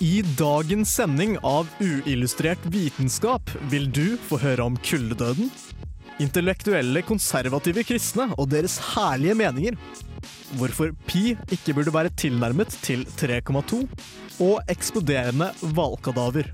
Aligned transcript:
I 0.00 0.22
dagens 0.36 0.90
sending 0.94 1.38
av 1.40 1.68
Uillustrert 1.80 2.60
vitenskap 2.68 3.48
vil 3.72 3.86
du 3.88 4.18
få 4.28 4.36
høre 4.42 4.66
om 4.68 4.74
kuldedøden, 4.84 5.48
intellektuelle 6.20 7.00
konservative 7.06 7.80
kristne 7.88 8.26
og 8.36 8.50
deres 8.52 8.74
herlige 8.92 9.38
meninger, 9.40 9.78
hvorfor 10.60 10.92
pi 11.08 11.32
ikke 11.48 11.78
burde 11.78 11.94
være 11.96 12.12
tilnærmet 12.12 12.76
til 12.84 13.06
3,2, 13.16 13.80
og 14.44 14.60
eksploderende 14.68 15.48
hvalkadaver. 15.72 16.52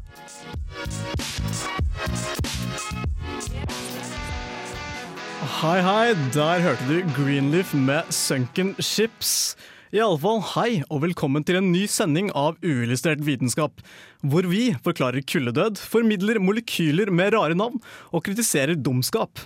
Hei, 5.58 5.76
hei, 5.82 6.14
der 6.38 6.62
hørte 6.62 6.86
du 6.86 7.02
Greenleaf 7.18 7.74
med 7.74 8.06
Sunken 8.14 8.76
Ships. 8.78 9.56
I 9.92 10.00
alle 10.00 10.16
fall, 10.22 10.38
hei 10.54 10.70
og 10.88 11.02
velkommen 11.02 11.44
til 11.44 11.58
en 11.58 11.66
ny 11.72 11.82
sending 11.90 12.30
av 12.38 12.54
Uillustrert 12.64 13.20
vitenskap, 13.26 13.82
hvor 14.24 14.46
vi 14.48 14.70
forklarer 14.86 15.24
kuldedød, 15.28 15.76
formidler 15.84 16.40
molekyler 16.40 17.10
med 17.12 17.34
rare 17.36 17.56
navn 17.58 17.76
og 18.08 18.22
kritiserer 18.24 18.78
dumskap. 18.80 19.42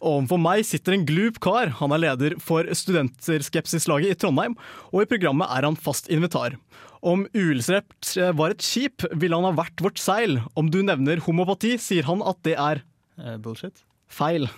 Ovenfor 0.00 0.40
meg 0.40 0.62
sitter 0.64 0.96
en 0.96 1.04
glup 1.04 1.36
kar. 1.44 1.74
Han 1.82 1.92
er 1.92 2.00
leder 2.06 2.38
for 2.40 2.64
Studenterskepsislaget 2.64 4.14
i 4.14 4.16
Trondheim, 4.22 4.54
og 4.88 5.02
i 5.04 5.10
programmet 5.10 5.52
er 5.52 5.68
han 5.68 5.76
fast 5.76 6.08
invitar. 6.08 6.56
Om 7.04 7.26
uillustrert 7.36 8.14
var 8.40 8.54
et 8.56 8.64
skip, 8.64 9.04
ville 9.12 9.36
han 9.36 9.50
ha 9.50 9.52
vært 9.60 9.84
vårt 9.84 10.00
seil. 10.00 10.38
Om 10.56 10.72
du 10.72 10.80
nevner 10.86 11.20
homopati, 11.26 11.74
sier 11.80 12.08
han 12.08 12.24
at 12.24 12.40
det 12.48 12.56
er 12.56 12.80
Eh, 13.20 13.36
bullshit. 13.36 13.82
feil. 14.08 14.48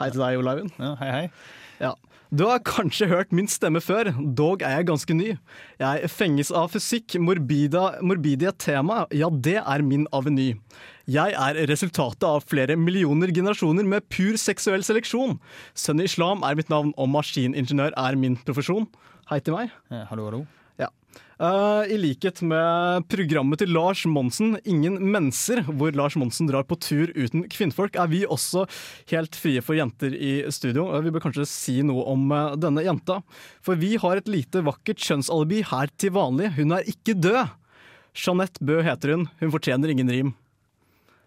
Hei 0.00 0.08
til 0.08 0.22
deg, 0.24 0.38
Olaivin. 0.40 0.70
Ja, 0.80 0.94
hei, 0.96 1.10
hei. 1.12 1.26
Du 2.34 2.42
har 2.48 2.58
kanskje 2.66 3.06
hørt 3.06 3.30
min 3.30 3.46
stemme 3.46 3.78
før, 3.78 4.08
dog 4.18 4.64
er 4.66 4.80
jeg 4.80 4.88
ganske 4.88 5.14
ny. 5.14 5.28
Jeg 5.78 6.10
fenges 6.10 6.50
av 6.50 6.72
fysikk, 6.74 7.14
morbida, 7.22 8.00
morbidia 8.02 8.50
tema, 8.50 9.04
ja 9.14 9.30
det 9.30 9.60
er 9.60 9.84
min 9.86 10.08
aveny. 10.16 10.56
Jeg 11.06 11.36
er 11.38 11.60
resultatet 11.70 12.26
av 12.26 12.42
flere 12.50 12.74
millioner 12.74 13.30
generasjoner 13.30 13.86
med 13.86 14.08
pur 14.10 14.34
seksuell 14.42 14.82
seleksjon. 14.82 15.38
Sønn 15.78 16.02
i 16.02 16.10
islam 16.10 16.42
er 16.42 16.58
mitt 16.58 16.72
navn, 16.72 16.90
og 16.98 17.12
maskiningeniør 17.14 17.94
er 17.94 18.18
min 18.18 18.34
profesjon. 18.42 18.90
Hei 19.30 19.38
til 19.38 19.54
meg. 19.54 19.70
Ja, 19.94 20.02
hallo, 20.10 20.26
hallo. 20.26 20.46
Eh, 21.36 21.92
I 21.92 21.96
likhet 22.00 22.40
med 22.48 23.04
programmet 23.12 23.60
til 23.60 23.68
Lars 23.76 24.06
Monsen, 24.08 24.54
Ingen 24.64 24.96
menser, 25.12 25.60
hvor 25.68 25.92
Lars 25.92 26.16
Monsen 26.16 26.48
drar 26.48 26.64
på 26.64 26.78
tur 26.80 27.12
uten 27.12 27.44
kvinnfolk, 27.52 27.98
er 28.00 28.08
vi 28.08 28.22
også 28.24 28.64
helt 29.12 29.36
frie 29.36 29.60
for 29.60 29.76
jenter 29.76 30.16
i 30.16 30.38
studio. 30.48 30.86
Uh, 30.88 31.02
Vi 31.04 31.12
bør 31.12 31.26
kanskje 31.26 31.44
si 31.50 31.76
noe 31.84 32.06
om 32.08 32.24
uh, 32.32 32.56
denne 32.56 32.86
jenta. 32.86 33.20
For 33.60 33.76
vi 33.76 33.98
har 34.00 34.16
et 34.16 34.32
lite 34.32 34.64
vakkert 34.64 34.96
kjønnsalibi 34.96 35.60
her 35.68 35.92
til 36.00 36.16
vanlig. 36.16 36.54
Hun 36.56 36.72
er 36.72 36.88
ikke 36.88 37.18
død! 37.20 37.52
Jeanette 38.16 38.64
Bø 38.64 38.80
heter 38.80 39.12
hun. 39.12 39.28
Hun 39.42 39.52
fortjener 39.52 39.92
ingen 39.92 40.08
rim. 40.08 40.32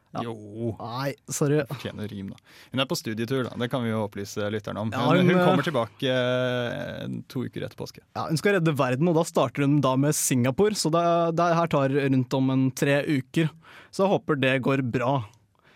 Ja. 0.09 0.23
Jo, 0.25 0.71
Nei, 0.79 1.11
sorry. 1.29 1.59
fortjener 1.69 2.07
rim, 2.09 2.31
da. 2.33 2.37
Hun 2.71 2.81
er 2.81 2.87
på 2.89 2.97
studietur, 2.97 3.43
da. 3.45 3.51
Det 3.61 3.67
kan 3.69 3.83
vi 3.85 3.91
jo 3.91 3.99
opplyse 4.07 4.47
lytterne 4.49 4.81
om. 4.81 4.93
Ja, 4.93 5.03
hun, 5.05 5.19
hun, 5.21 5.29
hun 5.29 5.37
eh, 5.37 5.45
kommer 5.45 5.67
tilbake 5.67 6.13
eh, 6.13 7.03
to 7.29 7.43
uker 7.45 7.67
etter 7.67 7.77
påske. 7.77 8.01
Ja, 8.17 8.25
hun 8.31 8.39
skal 8.41 8.57
redde 8.57 8.73
verden, 8.79 9.11
og 9.11 9.19
da 9.19 9.25
starter 9.29 9.67
hun 9.67 9.77
da 9.85 9.93
med 10.01 10.17
Singapore. 10.17 10.73
Så 10.79 10.89
det, 10.93 11.03
det 11.37 11.51
her 11.59 11.69
tar 11.69 11.93
rundt 11.93 12.37
om 12.39 12.49
en 12.55 12.65
tre 12.73 13.03
uker. 13.05 13.51
Så 13.93 14.05
jeg 14.07 14.13
håper 14.15 14.41
det 14.41 14.55
går 14.65 14.81
bra. 14.97 15.19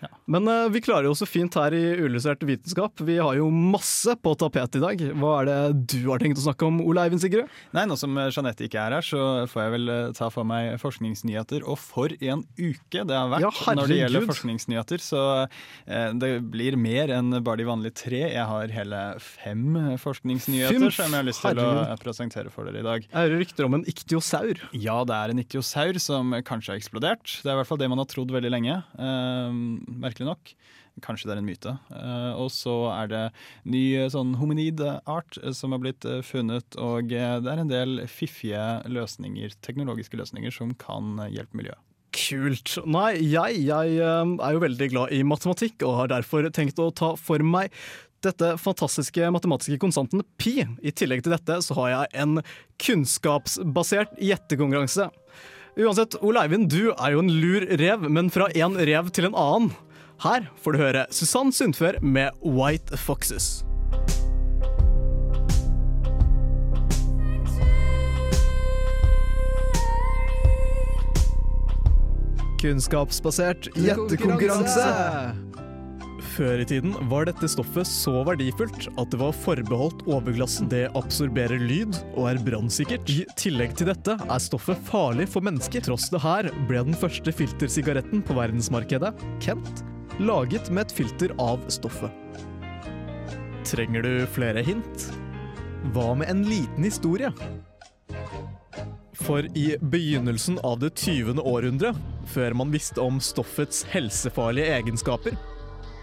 Ja. 0.01 0.09
Men 0.25 0.47
uh, 0.47 0.69
vi 0.71 0.81
klarer 0.83 1.09
jo 1.09 1.15
så 1.17 1.27
fint 1.27 1.53
her 1.59 1.73
i 1.75 1.81
Uillustrert 1.99 2.43
vitenskap. 2.47 3.01
Vi 3.03 3.17
har 3.19 3.35
jo 3.35 3.49
masse 3.51 4.15
på 4.23 4.33
tapet 4.39 4.77
i 4.77 4.81
dag. 4.83 5.01
Hva 5.19 5.33
er 5.41 5.49
det 5.49 5.57
du 5.95 5.99
har 6.07 6.23
tenkt 6.23 6.39
å 6.39 6.45
snakke 6.45 6.67
om, 6.67 6.79
Ole 6.83 7.03
Eivind 7.03 7.23
Sigrud? 7.23 7.51
Nei, 7.75 7.85
Nå 7.89 7.97
som 7.99 8.15
Jeanette 8.15 8.63
ikke 8.67 8.79
er 8.79 8.97
her, 8.97 9.05
så 9.05 9.43
får 9.51 9.65
jeg 9.65 9.73
vel 9.75 9.91
eh, 9.91 10.13
ta 10.15 10.29
for 10.33 10.47
meg 10.47 10.77
forskningsnyheter. 10.81 11.65
Og 11.67 11.77
for 11.81 12.13
en 12.23 12.45
uke 12.55 13.03
det 13.03 13.17
har 13.17 13.31
vært 13.33 13.43
Ja, 13.43 13.51
når 13.75 13.91
det 13.91 13.99
gjelder 13.99 14.27
forskningsnyheter. 14.29 15.03
Så 15.03 15.23
uh, 15.43 16.09
det 16.19 16.31
blir 16.53 16.79
mer 16.79 17.11
enn 17.17 17.35
bare 17.43 17.59
de 17.59 17.67
vanlige 17.67 17.97
tre. 18.05 18.23
Jeg 18.31 18.47
har 18.49 18.73
hele 18.77 19.03
fem 19.23 19.97
forskningsnyheter 20.01 20.79
Fymf, 20.79 20.97
som 20.97 21.11
jeg 21.11 21.19
har 21.19 21.27
lyst 21.27 21.43
til 21.43 21.51
herregud. 21.51 21.83
å 21.83 21.99
presentere 22.03 22.53
for 22.53 22.69
dere 22.69 22.79
i 22.79 22.87
dag. 22.87 23.09
Jeg 23.09 23.27
hører 23.27 23.43
rykter 23.43 23.67
om 23.67 23.77
en 23.79 23.85
iktiosaur. 23.91 24.63
Ja, 24.71 25.01
det 25.07 25.19
er 25.19 25.35
en 25.35 25.43
iktiosaur 25.43 25.99
som 26.01 26.31
kanskje 26.47 26.73
har 26.73 26.81
eksplodert. 26.81 27.37
Det 27.43 27.51
er 27.51 27.57
i 27.57 27.61
hvert 27.61 27.69
fall 27.69 27.81
det 27.83 27.91
man 27.91 28.01
har 28.01 28.09
trodd 28.09 28.31
veldig 28.33 28.53
lenge. 28.55 28.79
Eh, 28.95 29.61
merkelig 30.13 30.29
nok. 30.29 30.53
Kanskje 31.01 31.27
det 31.27 31.33
er 31.33 31.41
en 31.41 31.47
myte. 31.47 31.73
Eh, 31.89 32.33
og 32.37 32.51
så 32.53 32.75
er 32.93 33.09
det 33.09 33.23
ny 33.65 33.81
eh, 33.97 34.11
sånn 34.13 34.35
hominid-art 34.37 35.39
eh, 35.41 35.53
som 35.57 35.73
har 35.73 35.81
blitt 35.81 36.05
funnet, 36.27 36.77
og 36.77 37.09
det 37.09 37.49
er 37.49 37.63
en 37.63 37.71
del 37.71 38.03
fiffige 38.07 38.83
løsninger, 38.85 39.57
teknologiske 39.65 40.19
løsninger 40.19 40.53
som 40.53 40.75
kan 40.77 41.17
hjelpe 41.33 41.57
miljøet. 41.57 41.81
Kult. 42.13 42.75
Nei, 42.85 43.17
jeg, 43.25 43.63
jeg 43.65 43.97
er 43.97 44.53
jo 44.53 44.61
veldig 44.61 44.89
glad 44.91 45.13
i 45.15 45.23
matematikk, 45.25 45.81
og 45.81 46.03
har 46.03 46.11
derfor 46.11 46.45
tenkt 46.53 46.77
å 46.77 46.91
ta 46.93 47.15
for 47.17 47.41
meg 47.41 47.73
dette 48.23 48.53
fantastiske 48.61 49.31
matematiske 49.33 49.79
konstanten 49.81 50.21
pi. 50.39 50.61
I 50.61 50.93
tillegg 50.95 51.25
til 51.25 51.33
dette 51.33 51.57
så 51.65 51.75
har 51.81 51.89
jeg 51.89 52.11
en 52.23 52.37
kunnskapsbasert 52.79 54.13
gjettekonkurranse. 54.21 55.09
Uansett, 55.73 56.19
Ole 56.21 56.45
Eivind, 56.45 56.69
du 56.69 56.93
er 56.93 57.15
jo 57.15 57.23
en 57.23 57.33
lur 57.33 57.65
rev, 57.81 58.05
men 58.05 58.29
fra 58.31 58.45
en 58.53 58.77
rev 58.77 59.09
til 59.09 59.31
en 59.31 59.35
annen. 59.41 59.73
Her 60.23 60.45
får 60.63 60.71
du 60.71 60.77
høre 60.79 60.99
Susann 61.11 61.49
Sundfør 61.51 61.97
med 61.99 62.31
White 62.47 62.95
Foxes. 62.95 63.65
Kunnskapsbasert 72.61 73.67
gjettekonkurranse. 73.75 74.87
Før 76.33 76.63
i 76.63 76.65
tiden 76.65 76.95
var 77.11 77.27
dette 77.27 77.45
stoffet 77.51 77.85
så 77.85 78.23
verdifullt 78.25 78.87
at 78.97 79.11
det 79.13 79.19
var 79.21 79.35
forbeholdt 79.37 79.99
overglassen. 80.09 80.65
Det 80.71 80.87
absorberer 80.97 81.61
lyd 81.61 81.93
og 82.15 82.31
er 82.31 82.39
brannsikkert. 82.41 83.05
I 83.11 83.21
tillegg 83.37 83.75
til 83.77 83.91
dette 83.91 84.15
er 84.17 84.41
stoffet 84.41 84.81
farlig 84.87 85.27
for 85.29 85.45
mennesker. 85.45 85.83
Tross 85.85 86.09
det 86.13 86.23
her 86.23 86.49
ble 86.69 86.81
den 86.89 86.97
første 86.97 87.33
filtersigaretten 87.37 88.25
på 88.25 88.37
verdensmarkedet, 88.39 89.13
Kent, 89.43 89.83
laget 90.17 90.73
med 90.73 90.87
et 90.87 90.97
filter 91.03 91.35
av 91.37 91.61
stoffet. 91.73 92.09
Trenger 93.69 94.01
du 94.01 94.25
flere 94.33 94.65
hint? 94.65 95.07
Hva 95.93 96.15
med 96.17 96.33
en 96.33 96.43
liten 96.49 96.89
historie? 96.89 97.29
For 99.21 99.45
i 99.53 99.75
begynnelsen 99.77 100.57
av 100.65 100.81
det 100.81 100.95
20. 100.97 101.37
århundre, 101.45 101.93
før 102.33 102.57
man 102.57 102.73
visste 102.73 103.03
om 103.03 103.21
stoffets 103.21 103.85
helsefarlige 103.93 104.73
egenskaper, 104.81 105.37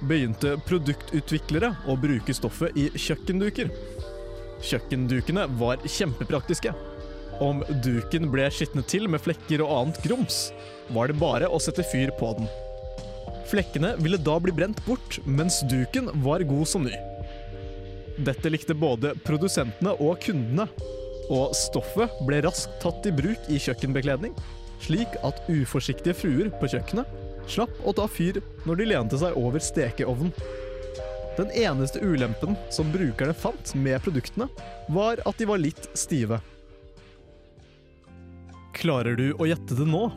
begynte 0.09 0.57
produktutviklere 0.67 1.73
å 1.89 1.97
bruke 2.01 2.35
stoffet 2.37 2.77
i 2.79 2.89
kjøkkenduker. 2.95 3.71
Kjøkkendukene 4.65 5.47
var 5.61 5.81
kjempepraktiske. 5.85 6.73
Om 7.41 7.63
duken 7.85 8.29
ble 8.33 8.49
skitnet 8.53 8.89
til 8.93 9.09
med 9.09 9.23
flekker 9.25 9.63
og 9.65 9.73
annet 9.77 10.01
grums, 10.05 10.51
var 10.93 11.09
det 11.09 11.21
bare 11.21 11.49
å 11.49 11.61
sette 11.63 11.87
fyr 11.89 12.13
på 12.19 12.35
den. 12.37 12.51
Flekkene 13.51 13.95
ville 13.99 14.21
da 14.21 14.37
bli 14.43 14.53
brent 14.55 14.83
bort, 14.87 15.19
mens 15.25 15.63
duken 15.71 16.11
var 16.25 16.45
god 16.47 16.69
som 16.69 16.85
ny. 16.87 16.95
Dette 18.21 18.53
likte 18.53 18.77
både 18.77 19.15
produsentene 19.25 19.97
og 19.97 20.21
kundene, 20.23 20.69
og 21.31 21.55
stoffet 21.57 22.21
ble 22.27 22.43
raskt 22.45 22.77
tatt 22.83 23.07
i 23.09 23.15
bruk 23.15 23.49
i 23.49 23.59
kjøkkenbekledning, 23.63 24.35
slik 24.85 25.17
at 25.27 25.41
uforsiktige 25.49 26.17
fruer 26.17 26.51
på 26.61 26.69
kjøkkenet 26.75 27.30
slapp 27.49 27.73
å 27.85 27.95
ta 27.97 28.07
fyr 28.11 28.41
når 28.67 28.81
de 28.81 28.89
lente 28.93 29.21
seg 29.21 29.37
over 29.39 29.63
stekeovnen. 29.63 30.33
Den 31.39 31.53
eneste 31.57 32.03
ulempen 32.03 32.57
som 32.75 32.91
brukerne 32.93 33.35
fant 33.37 33.75
med 33.79 34.03
produktene, 34.05 34.51
var 34.93 35.23
at 35.25 35.39
de 35.39 35.47
var 35.49 35.63
litt 35.63 35.87
stive. 35.97 36.41
Klarer 38.77 39.17
du 39.17 39.31
å 39.39 39.47
gjette 39.49 39.77
det 39.79 39.87
nå? 39.89 40.09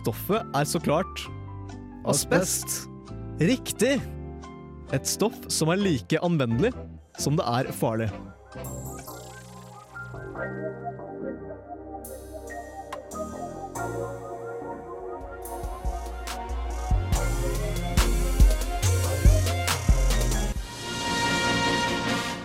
Stoffet 0.00 0.44
er 0.56 0.68
så 0.68 0.80
klart 0.82 1.24
asbest. 2.08 2.84
Riktig! 3.40 3.96
Et 4.94 5.08
stoff 5.08 5.36
som 5.50 5.72
er 5.72 5.80
like 5.80 6.20
anvendelig 6.22 6.74
som 7.18 7.38
det 7.38 7.46
er 7.48 7.70
farlig. 7.74 8.10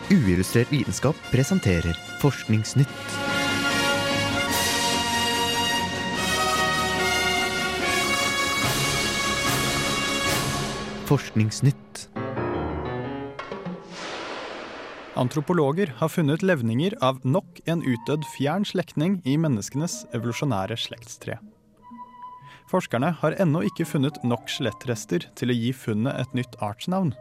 Uillustrert 0.09 0.71
vitenskap 0.71 1.15
presenterer 1.29 1.93
Forskningsnytt. 2.17 2.87
Forskningsnytt. 11.05 12.09
Antropologer 15.13 15.93
har 16.01 16.09
funnet 16.09 16.41
levninger 16.41 16.97
av 17.05 17.21
nok 17.21 17.61
en 17.69 17.85
utdødd 17.85 18.25
fjern 18.33 18.65
slektning 18.65 19.21
i 19.29 19.37
menneskenes 19.37 20.07
evolusjonære 20.09 20.81
slektstre. 20.89 21.37
Forskerne 22.73 23.13
har 23.21 23.37
ennå 23.37 23.61
ikke 23.69 23.85
funnet 23.85 24.17
nok 24.25 24.49
skjelettrester 24.49 25.29
til 25.37 25.53
å 25.53 25.61
gi 25.61 25.73
funnet 25.85 26.17
et 26.17 26.39
nytt 26.41 26.57
artsnavn, 26.65 27.13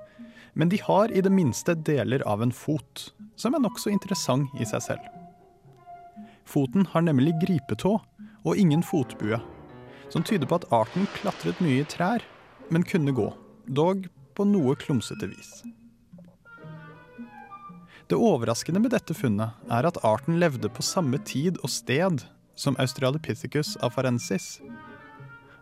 men 0.58 0.69
de 0.69 0.81
har 0.82 1.12
i 1.14 1.22
det 1.22 1.31
minste 1.31 1.76
deler 1.87 2.25
av 2.26 2.43
en 2.43 2.52
fot, 2.52 3.12
som 3.38 3.55
er 3.55 3.62
nokså 3.62 3.93
interessant 3.94 4.50
i 4.58 4.66
seg 4.66 4.82
selv. 4.82 5.05
Foten 6.49 6.88
har 6.90 7.05
nemlig 7.06 7.37
gripetå 7.44 7.94
og 8.43 8.58
ingen 8.58 8.82
fotbue, 8.82 9.38
som 10.10 10.25
tyder 10.26 10.50
på 10.50 10.58
at 10.58 10.66
arten 10.75 11.06
klatret 11.14 11.62
mye 11.62 11.84
i 11.84 11.88
trær, 11.88 12.25
men 12.75 12.82
kunne 12.82 13.14
gå, 13.14 13.28
dog 13.70 14.08
på 14.34 14.49
noe 14.49 14.75
klumsete 14.82 15.31
vis. 15.31 15.60
Det 18.08 18.16
overraskende 18.16 18.81
med 18.82 18.96
dette 18.96 19.14
funnet 19.14 19.70
er 19.70 19.87
at 19.87 20.02
arten 20.02 20.40
levde 20.40 20.70
på 20.72 20.82
samme 20.82 21.20
tid 21.28 21.60
og 21.62 21.70
sted 21.70 22.25
som 22.58 22.78
Australopithecus 22.82 23.76
afarensis, 23.84 24.56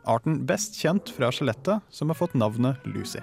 arten 0.06 0.44
best 0.48 0.78
kjent 0.80 1.10
fra 1.12 1.32
skjelettet 1.34 1.82
som 1.92 2.08
har 2.08 2.16
fått 2.22 2.38
navnet 2.38 2.80
Lucy. 2.86 3.20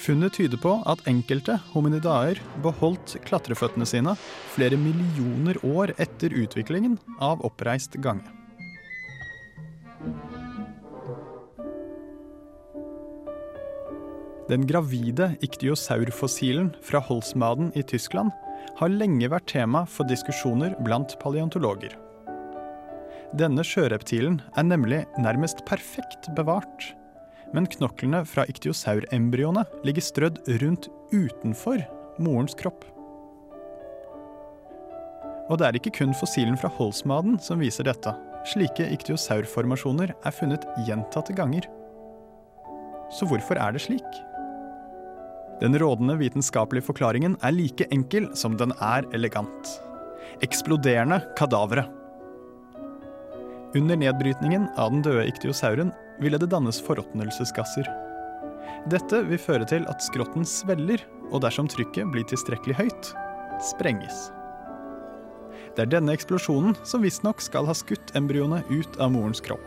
Funnet 0.00 0.38
tyder 0.38 0.56
på 0.60 0.78
at 0.88 1.02
enkelte 1.10 1.58
hominidaer 1.74 2.38
beholdt 2.64 3.18
klatreføttene 3.26 3.84
sine 3.88 4.14
flere 4.54 4.78
millioner 4.80 5.60
år 5.66 5.92
etter 6.00 6.32
utviklingen 6.40 6.96
av 7.20 7.42
oppreist 7.44 7.98
gange. 8.00 8.24
Den 14.50 14.64
gravide 14.66 15.34
iktiosaurfossilen 15.44 16.72
fra 16.82 16.98
Holsmaden 17.06 17.68
i 17.78 17.84
Tyskland 17.86 18.32
har 18.80 18.90
lenge 18.90 19.28
vært 19.30 19.50
tema 19.52 19.84
for 19.86 20.08
diskusjoner 20.10 20.72
blant 20.82 21.14
paleontologer. 21.20 21.92
Denne 23.38 23.62
sjøreptilen 23.62 24.40
er 24.58 24.66
nemlig 24.66 25.04
nærmest 25.22 25.62
perfekt 25.68 26.32
bevart, 26.34 26.88
men 27.56 27.66
knoklene 27.74 28.22
fra 28.28 28.46
iktiosaurembryoene 28.50 29.64
ligger 29.86 30.04
strødd 30.04 30.40
rundt 30.62 30.88
utenfor 31.12 31.82
morens 32.22 32.56
kropp. 32.58 32.84
Og 35.50 35.58
det 35.58 35.66
er 35.66 35.78
ikke 35.80 35.96
kun 35.98 36.14
fossilen 36.14 36.58
fra 36.60 36.70
Holsmaden 36.76 37.40
som 37.42 37.62
viser 37.62 37.88
dette. 37.88 38.12
Slike 38.52 38.86
iktiosaurformasjoner 38.94 40.14
er 40.14 40.34
funnet 40.34 40.66
gjentatte 40.86 41.34
ganger. 41.36 41.66
Så 43.10 43.26
hvorfor 43.26 43.58
er 43.58 43.74
det 43.74 43.82
slik? 43.82 44.20
Den 45.60 45.74
rådende 45.76 46.14
vitenskapelige 46.16 46.86
forklaringen 46.86 47.34
er 47.44 47.52
like 47.52 47.88
enkel 47.92 48.30
som 48.38 48.54
den 48.56 48.72
er 48.80 49.04
elegant. 49.12 49.74
Eksploderende 50.40 51.18
kadavere. 51.36 51.84
Under 53.76 53.98
nedbrytningen 53.98 54.70
av 54.80 54.94
den 54.94 55.02
døde 55.04 55.26
iktiosauren 55.28 55.92
ville 56.20 56.38
det 56.40 56.50
dannes 56.52 56.80
forråtnelsesgasser. 56.84 57.88
Dette 58.90 59.22
vil 59.28 59.40
føre 59.40 59.66
til 59.68 59.86
at 59.90 60.04
skrotten 60.04 60.46
svelger, 60.48 61.02
og 61.30 61.42
dersom 61.44 61.68
trykket 61.70 62.08
blir 62.12 62.24
tilstrekkelig 62.28 62.76
høyt, 62.78 63.10
sprenges. 63.70 64.30
Det 65.76 65.84
er 65.84 65.92
denne 65.92 66.14
eksplosjonen 66.16 66.74
som 66.84 67.04
visstnok 67.04 67.42
skal 67.44 67.68
ha 67.68 67.76
skutt 67.76 68.12
embryoene 68.18 68.62
ut 68.70 68.98
av 69.00 69.12
morens 69.14 69.42
kropp. 69.44 69.64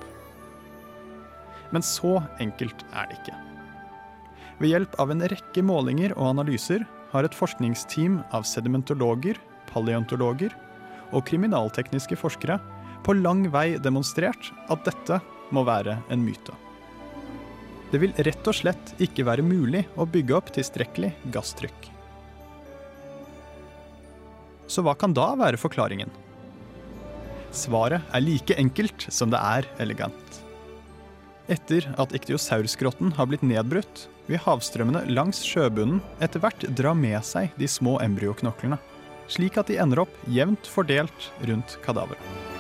Men 1.74 1.86
så 1.86 2.20
enkelt 2.44 2.84
er 2.92 3.08
det 3.10 3.22
ikke. 3.22 3.38
Ved 4.60 4.74
hjelp 4.74 4.98
av 5.02 5.14
en 5.14 5.24
rekke 5.32 5.64
målinger 5.66 6.14
og 6.18 6.34
analyser 6.36 6.84
har 7.14 7.26
et 7.26 7.38
forskningsteam 7.38 8.20
av 8.36 8.46
sedimentologer, 8.50 9.40
paleontologer 9.72 10.54
og 11.14 11.26
kriminaltekniske 11.30 12.18
forskere 12.20 12.60
på 13.06 13.16
lang 13.18 13.48
vei 13.54 13.74
demonstrert 13.82 14.52
at 14.74 14.86
dette 14.88 15.20
må 15.54 15.64
være 15.68 16.00
en 16.12 16.24
myte. 16.26 16.56
Det 17.94 18.02
vil 18.02 18.16
rett 18.26 18.48
og 18.50 18.58
slett 18.58 18.96
ikke 19.04 19.26
være 19.28 19.46
mulig 19.46 19.84
å 20.02 20.08
bygge 20.10 20.38
opp 20.38 20.50
tilstrekkelig 20.56 21.12
gasstrykk. 21.34 21.90
Så 24.66 24.82
hva 24.82 24.96
kan 24.98 25.14
da 25.14 25.28
være 25.38 25.60
forklaringen? 25.62 26.10
Svaret 27.54 28.02
er 28.10 28.24
like 28.26 28.58
enkelt 28.58 29.06
som 29.14 29.30
det 29.30 29.38
er 29.38 29.68
elegant. 29.84 30.40
Etter 31.52 31.86
at 32.02 32.16
iktiosaurskrotten 32.18 33.14
har 33.20 33.30
blitt 33.30 33.44
nedbrutt, 33.46 34.08
vil 34.26 34.40
havstrømmene 34.40 35.04
langs 35.12 35.44
sjøbunnen 35.46 36.00
etter 36.24 36.42
hvert 36.42 36.64
dra 36.80 36.96
med 36.98 37.20
seg 37.28 37.52
de 37.60 37.68
små 37.70 37.98
embryoknoklene, 38.02 38.80
slik 39.28 39.60
at 39.60 39.70
de 39.70 39.78
ender 39.84 40.06
opp 40.06 40.16
jevnt 40.32 40.72
fordelt 40.72 41.30
rundt 41.44 41.78
kadaveret. 41.86 42.53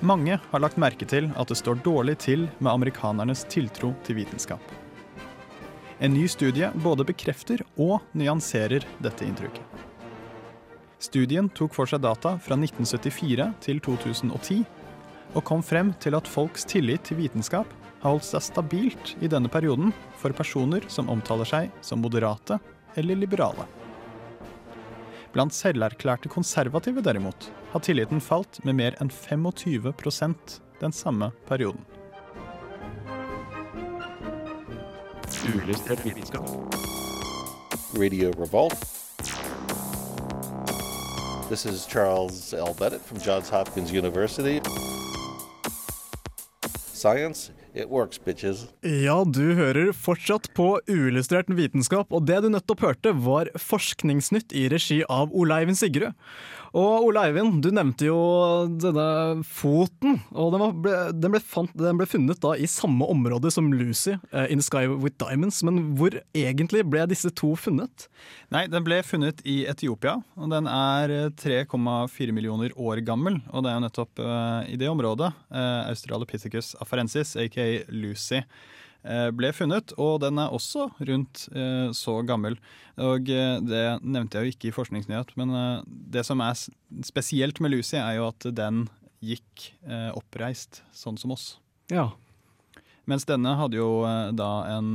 Mange 0.00 0.38
har 0.50 0.60
lagt 0.64 0.78
merke 0.80 1.04
til 1.04 1.26
at 1.36 1.50
det 1.52 1.58
står 1.60 1.82
dårlig 1.84 2.14
til 2.24 2.46
med 2.58 2.70
amerikanernes 2.72 3.42
tiltro 3.52 3.90
til 4.06 4.16
vitenskap. 4.16 4.62
En 6.00 6.14
ny 6.16 6.24
studie 6.32 6.70
både 6.80 7.04
bekrefter 7.04 7.60
og 7.76 7.98
nyanserer 8.16 8.86
dette 9.04 9.26
inntrykket. 9.28 9.60
Studien 11.00 11.50
tok 11.52 11.76
for 11.76 11.88
seg 11.88 12.00
data 12.04 12.38
fra 12.40 12.56
1974 12.56 13.50
til 13.60 13.82
2010, 13.84 14.62
og 15.36 15.44
kom 15.44 15.60
frem 15.60 15.92
til 16.00 16.16
at 16.16 16.28
folks 16.28 16.64
tillit 16.64 17.04
til 17.04 17.20
vitenskap 17.20 17.68
har 18.00 18.14
holdt 18.14 18.24
seg 18.30 18.46
stabilt 18.46 19.12
i 19.20 19.28
denne 19.28 19.52
perioden 19.52 19.92
for 20.16 20.32
personer 20.32 20.88
som 20.88 21.12
omtaler 21.12 21.48
seg 21.48 21.68
som 21.84 22.00
moderate 22.00 22.56
eller 22.96 23.20
liberale. 23.20 23.68
Blant 25.30 25.54
selverklærte 25.54 26.28
konservative 26.28 27.02
derimot 27.06 27.50
har 27.70 27.82
tilliten 27.86 28.18
falt 28.20 28.58
med 28.66 28.74
mer 28.80 28.96
enn 28.98 29.12
25% 29.14 30.56
den 30.80 30.92
samme 30.92 31.30
perioden. 31.46 31.84
Vitenskap. 36.04 36.50
Radio 37.94 38.32
Revolt. 38.38 38.74
This 41.46 41.66
is 41.66 41.86
Charles 41.86 42.52
L. 42.52 42.74
Bennett 42.78 43.02
from 43.02 43.18
Johns 43.18 43.50
Hopkins 43.50 43.92
University. 43.92 44.60
Science, 47.00 47.50
it 47.72 47.88
works, 47.88 48.20
bitches. 48.20 48.66
Ja, 48.84 49.22
du 49.24 49.54
hører 49.56 49.94
fortsatt 49.96 50.50
på 50.56 50.74
uillustrert 50.90 51.48
vitenskap, 51.56 52.12
og 52.12 52.26
det 52.28 52.42
du 52.44 52.50
nettopp 52.52 52.84
hørte, 52.84 53.14
var 53.24 53.48
Forskningsnytt 53.56 54.52
i 54.52 54.66
regi 54.72 55.00
av 55.08 55.32
Oleiven 55.32 55.78
Sigrud. 55.78 56.12
Og 56.76 57.08
Ole 57.08 57.24
Eivind, 57.26 57.56
du 57.64 57.72
nevnte 57.74 58.06
jo 58.06 58.18
denne 58.78 59.42
foten, 59.46 60.20
og 60.30 60.52
den, 60.54 60.64
ble, 60.84 60.94
den, 61.18 61.34
ble 61.34 61.40
fant, 61.42 61.72
den, 61.74 61.98
ble, 61.98 62.06
funnet 62.06 62.38
da 62.42 62.52
i 62.54 62.68
samme 62.70 63.08
område 63.10 63.50
som 63.50 63.72
Lucy, 63.74 64.14
uh, 64.30 64.46
In 64.46 64.62
the 64.62 64.66
Sky 64.66 64.84
with 64.86 65.18
Diamonds. 65.18 65.62
Men 65.66 65.96
hvor 65.98 66.14
egentlig 66.30 66.84
ble 66.86 67.08
disse 67.10 67.32
to 67.34 67.56
funnet? 67.58 68.06
Nei, 68.54 68.68
Den 68.70 68.86
ble 68.86 69.00
funnet 69.06 69.42
i 69.42 69.64
Etiopia, 69.70 70.20
og 70.38 70.54
den 70.54 70.70
er 70.70 71.32
3,4 71.42 72.36
millioner 72.36 72.74
år 72.78 73.02
gammel. 73.06 73.40
Og 73.50 73.66
det 73.66 73.72
er 73.72 73.80
jo 73.80 73.86
nettopp 73.88 74.22
uh, 74.22 74.62
i 74.70 74.78
det 74.78 74.90
området 74.90 75.32
uh, 75.50 75.88
Australopithecus 75.90 76.76
afarensis, 76.78 77.34
aka 77.40 77.66
Lucy, 77.90 78.44
ble 79.02 79.50
funnet, 79.56 79.94
og 79.96 80.20
den 80.24 80.38
er 80.42 80.52
også 80.52 80.90
rundt 81.08 81.46
eh, 81.56 81.88
så 81.96 82.18
gammel. 82.28 82.58
Og 83.00 83.30
eh, 83.32 83.56
Det 83.64 83.84
nevnte 84.04 84.38
jeg 84.38 84.44
jo 84.44 84.54
ikke 84.56 84.68
i 84.70 84.74
Forskningsnyhet, 84.76 85.32
men 85.40 85.54
eh, 85.56 85.84
det 86.16 86.24
som 86.28 86.42
er 86.44 86.58
spesielt 87.06 87.62
med 87.64 87.72
Lucy, 87.72 87.96
er 87.96 88.18
jo 88.18 88.28
at 88.28 88.48
den 88.56 88.88
gikk 89.20 89.74
oppreist, 90.16 90.78
sånn 90.96 91.18
som 91.20 91.34
oss. 91.34 91.58
Ja. 91.92 92.06
Mens 93.04 93.26
denne 93.28 93.52
hadde 93.58 93.76
jo 93.76 94.00
da 94.32 94.48
en 94.72 94.94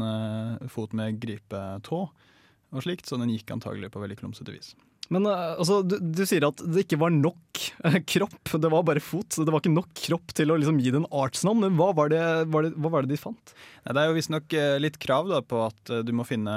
fot 0.74 0.96
med 0.98 1.20
gripetå 1.22 2.00
og 2.10 2.82
slikt, 2.82 3.06
så 3.06 3.20
den 3.22 3.30
gikk 3.30 3.54
antagelig 3.54 3.92
på 3.94 4.02
veldig 4.02 4.18
klumsete 4.24 4.56
vis. 4.56 4.74
Men 5.14 5.28
altså, 5.30 5.82
du, 5.86 5.98
du, 6.00 6.24
sier 6.28 6.48
at 6.48 6.64
det 6.66 6.86
ikke 6.86 7.00
var 7.02 7.14
nok 7.14 7.62
kropp, 8.10 8.54
det 8.62 8.72
var 8.74 8.86
bare 8.88 9.04
fot. 9.04 9.38
Det 9.38 9.52
var 9.52 9.62
ikke 9.62 9.74
nok 9.76 9.92
kropp 10.00 10.34
til 10.38 10.54
å 10.54 10.58
liksom 10.62 10.80
gi 10.82 10.94
det 10.94 11.02
en 11.04 11.10
artsnavn. 11.14 11.66
Men 11.66 11.78
hva 11.80 11.92
var 11.98 12.10
det, 12.14 12.24
var 12.54 12.66
det, 12.66 12.74
hva 12.80 12.94
var 12.94 13.06
det 13.06 13.14
de 13.14 13.22
fant? 13.22 13.54
Nei, 13.86 13.94
det 13.94 14.02
er 14.02 14.10
jo 14.10 14.18
visstnok 14.18 14.58
litt 14.82 14.98
krav 15.02 15.30
da, 15.30 15.44
på 15.46 15.62
at 15.68 15.94
du 16.08 16.12
må 16.18 16.26
finne 16.28 16.56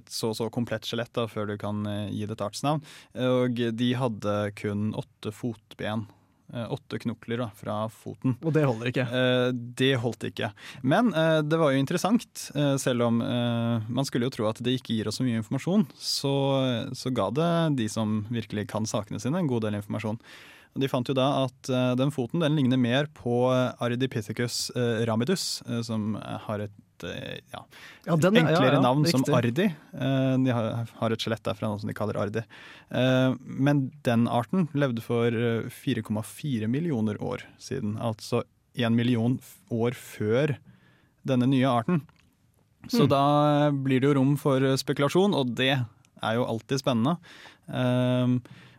et 0.00 0.10
så 0.12 0.32
så 0.34 0.50
komplett 0.52 0.88
skjelett 0.88 1.22
før 1.30 1.52
du 1.52 1.56
kan 1.60 1.84
gi 2.10 2.26
det 2.26 2.34
et 2.38 2.44
artsnavn. 2.48 2.82
Og 3.28 3.64
de 3.78 3.94
hadde 4.00 4.36
kun 4.58 4.90
åtte 4.98 5.34
fotben 5.34 6.08
Eh, 6.08 6.23
åtte 6.52 6.98
knokler 7.02 7.40
da, 7.40 7.48
fra 7.56 7.76
foten. 7.88 8.36
Og 8.44 8.52
det 8.54 8.64
holder 8.66 8.90
ikke. 8.90 9.06
Eh, 9.08 9.48
det 9.80 9.92
holdt 10.02 10.26
ikke. 10.28 10.50
Men 10.82 11.12
eh, 11.16 11.40
det 11.42 11.58
var 11.60 11.72
jo 11.72 11.82
interessant, 11.82 12.48
eh, 12.54 12.74
selv 12.80 13.08
om 13.08 13.20
eh, 13.24 13.86
man 13.88 14.08
skulle 14.08 14.28
jo 14.28 14.34
tro 14.34 14.48
at 14.50 14.62
det 14.64 14.76
ikke 14.78 14.98
gir 14.98 15.10
oss 15.10 15.20
så 15.20 15.26
mye 15.26 15.40
informasjon, 15.40 15.86
så, 15.98 16.34
så 16.94 17.14
ga 17.14 17.30
det 17.34 17.52
de 17.80 17.88
som 17.90 18.22
virkelig 18.32 18.68
kan 18.70 18.86
sakene 18.88 19.22
sine, 19.22 19.40
en 19.40 19.50
god 19.50 19.66
del 19.66 19.80
informasjon. 19.80 20.20
De 20.74 20.90
fant 20.90 21.06
jo 21.06 21.14
da 21.14 21.26
at 21.44 21.70
eh, 21.70 21.92
den 21.98 22.10
foten 22.14 22.42
den 22.42 22.56
ligner 22.58 22.80
mer 22.80 23.06
på 23.14 23.46
Ardipithecus 23.52 24.72
eh, 24.74 25.04
ramidus, 25.06 25.62
eh, 25.68 25.82
som 25.86 26.16
har 26.18 26.66
et 26.66 26.74
eh, 27.02 27.40
ja, 27.52 27.64
Ja, 28.06 28.14
den, 28.16 28.36
enklere 28.36 28.76
ja, 28.76 28.80
navn 28.84 29.04
som 29.10 29.24
riktig. 29.24 29.34
ardi. 29.34 29.64
Eh, 29.98 30.36
De 30.44 30.52
har, 30.54 31.10
et 31.10 31.18
skjelett 31.18 31.42
derfra 31.42 31.72
som 31.80 31.88
de 31.88 31.94
kaller 31.94 32.14
ardi. 32.20 32.44
Eh, 32.90 33.34
Men 33.42 33.90
den 34.04 34.28
arten 34.28 34.68
levde 34.74 35.02
for 35.02 35.26
eh, 35.26 35.66
4,4 35.68 36.68
millioner 36.68 37.16
år 37.20 37.42
siden. 37.58 37.96
Altså 37.98 38.44
en 38.76 38.94
million 38.94 39.40
år 39.70 39.92
før 39.98 40.56
denne 41.26 41.46
nye 41.48 41.66
arten. 41.66 42.02
Så 42.88 43.06
Hmm. 43.06 43.08
da 43.08 43.70
blir 43.70 44.00
det 44.00 44.08
jo 44.10 44.14
rom 44.20 44.36
for 44.36 44.60
spekulasjon, 44.76 45.32
og 45.34 45.54
det 45.56 45.72
er 46.22 46.34
jo 46.36 46.44
alltid 46.44 46.78
spennende. 46.82 47.16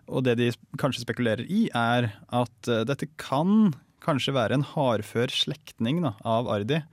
Og 0.07 0.21
det 0.23 0.35
de 0.37 0.51
kanskje 0.77 1.01
spekulerer 1.01 1.47
i, 1.49 1.63
er 1.73 2.11
at 2.29 2.69
dette 2.85 3.07
kan 3.17 3.73
kanskje 4.05 4.35
være 4.35 4.53
en 4.59 4.61
hardfør 4.75 5.31
slektning 5.33 6.03
da, 6.05 6.11
av 6.23 6.45
Ardi, 6.53 6.83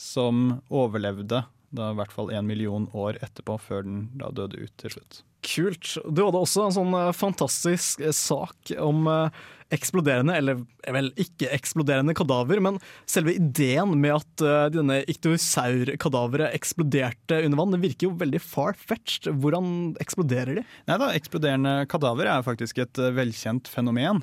som 0.00 0.60
overlevde 0.72 1.44
da 1.72 1.90
i 1.90 1.96
hvert 1.96 2.12
fall 2.12 2.32
en 2.32 2.48
million 2.48 2.88
år 2.92 3.18
etterpå, 3.24 3.56
før 3.60 3.86
den 3.86 4.00
da 4.20 4.30
døde 4.34 4.60
ut 4.60 4.74
til 4.80 4.96
slutt. 4.96 5.22
Kult. 5.42 5.96
Du 6.06 6.22
hadde 6.22 6.38
også 6.38 6.68
en 6.68 6.76
sånn 6.76 6.94
eh, 6.94 7.08
fantastisk 7.18 8.02
eh, 8.04 8.14
sak 8.14 8.70
om 8.78 9.08
eh, 9.10 9.40
eksploderende, 9.74 10.36
eller 10.38 10.60
vel 10.94 11.08
ikke 11.18 11.48
eksploderende 11.50 12.14
kadaver, 12.14 12.60
men 12.62 12.76
selve 13.08 13.32
ideen 13.38 13.94
med 13.98 14.18
at 14.18 14.42
denne 14.74 14.98
iktosaur-kadaveret 15.08 16.52
eksploderte 16.58 17.38
under 17.46 17.56
vann, 17.56 17.72
det 17.72 17.80
virker 17.80 18.10
jo 18.10 18.18
veldig 18.20 18.42
far-fetched. 18.44 19.30
Hvordan 19.40 19.94
eksploderer 20.04 20.60
de? 20.60 20.66
Nei 20.90 20.98
da, 21.00 21.08
Eksploderende 21.16 21.72
kadaver 21.88 22.28
er 22.28 22.44
faktisk 22.44 22.82
et 22.84 23.00
velkjent 23.16 23.70
fenomen. 23.72 24.20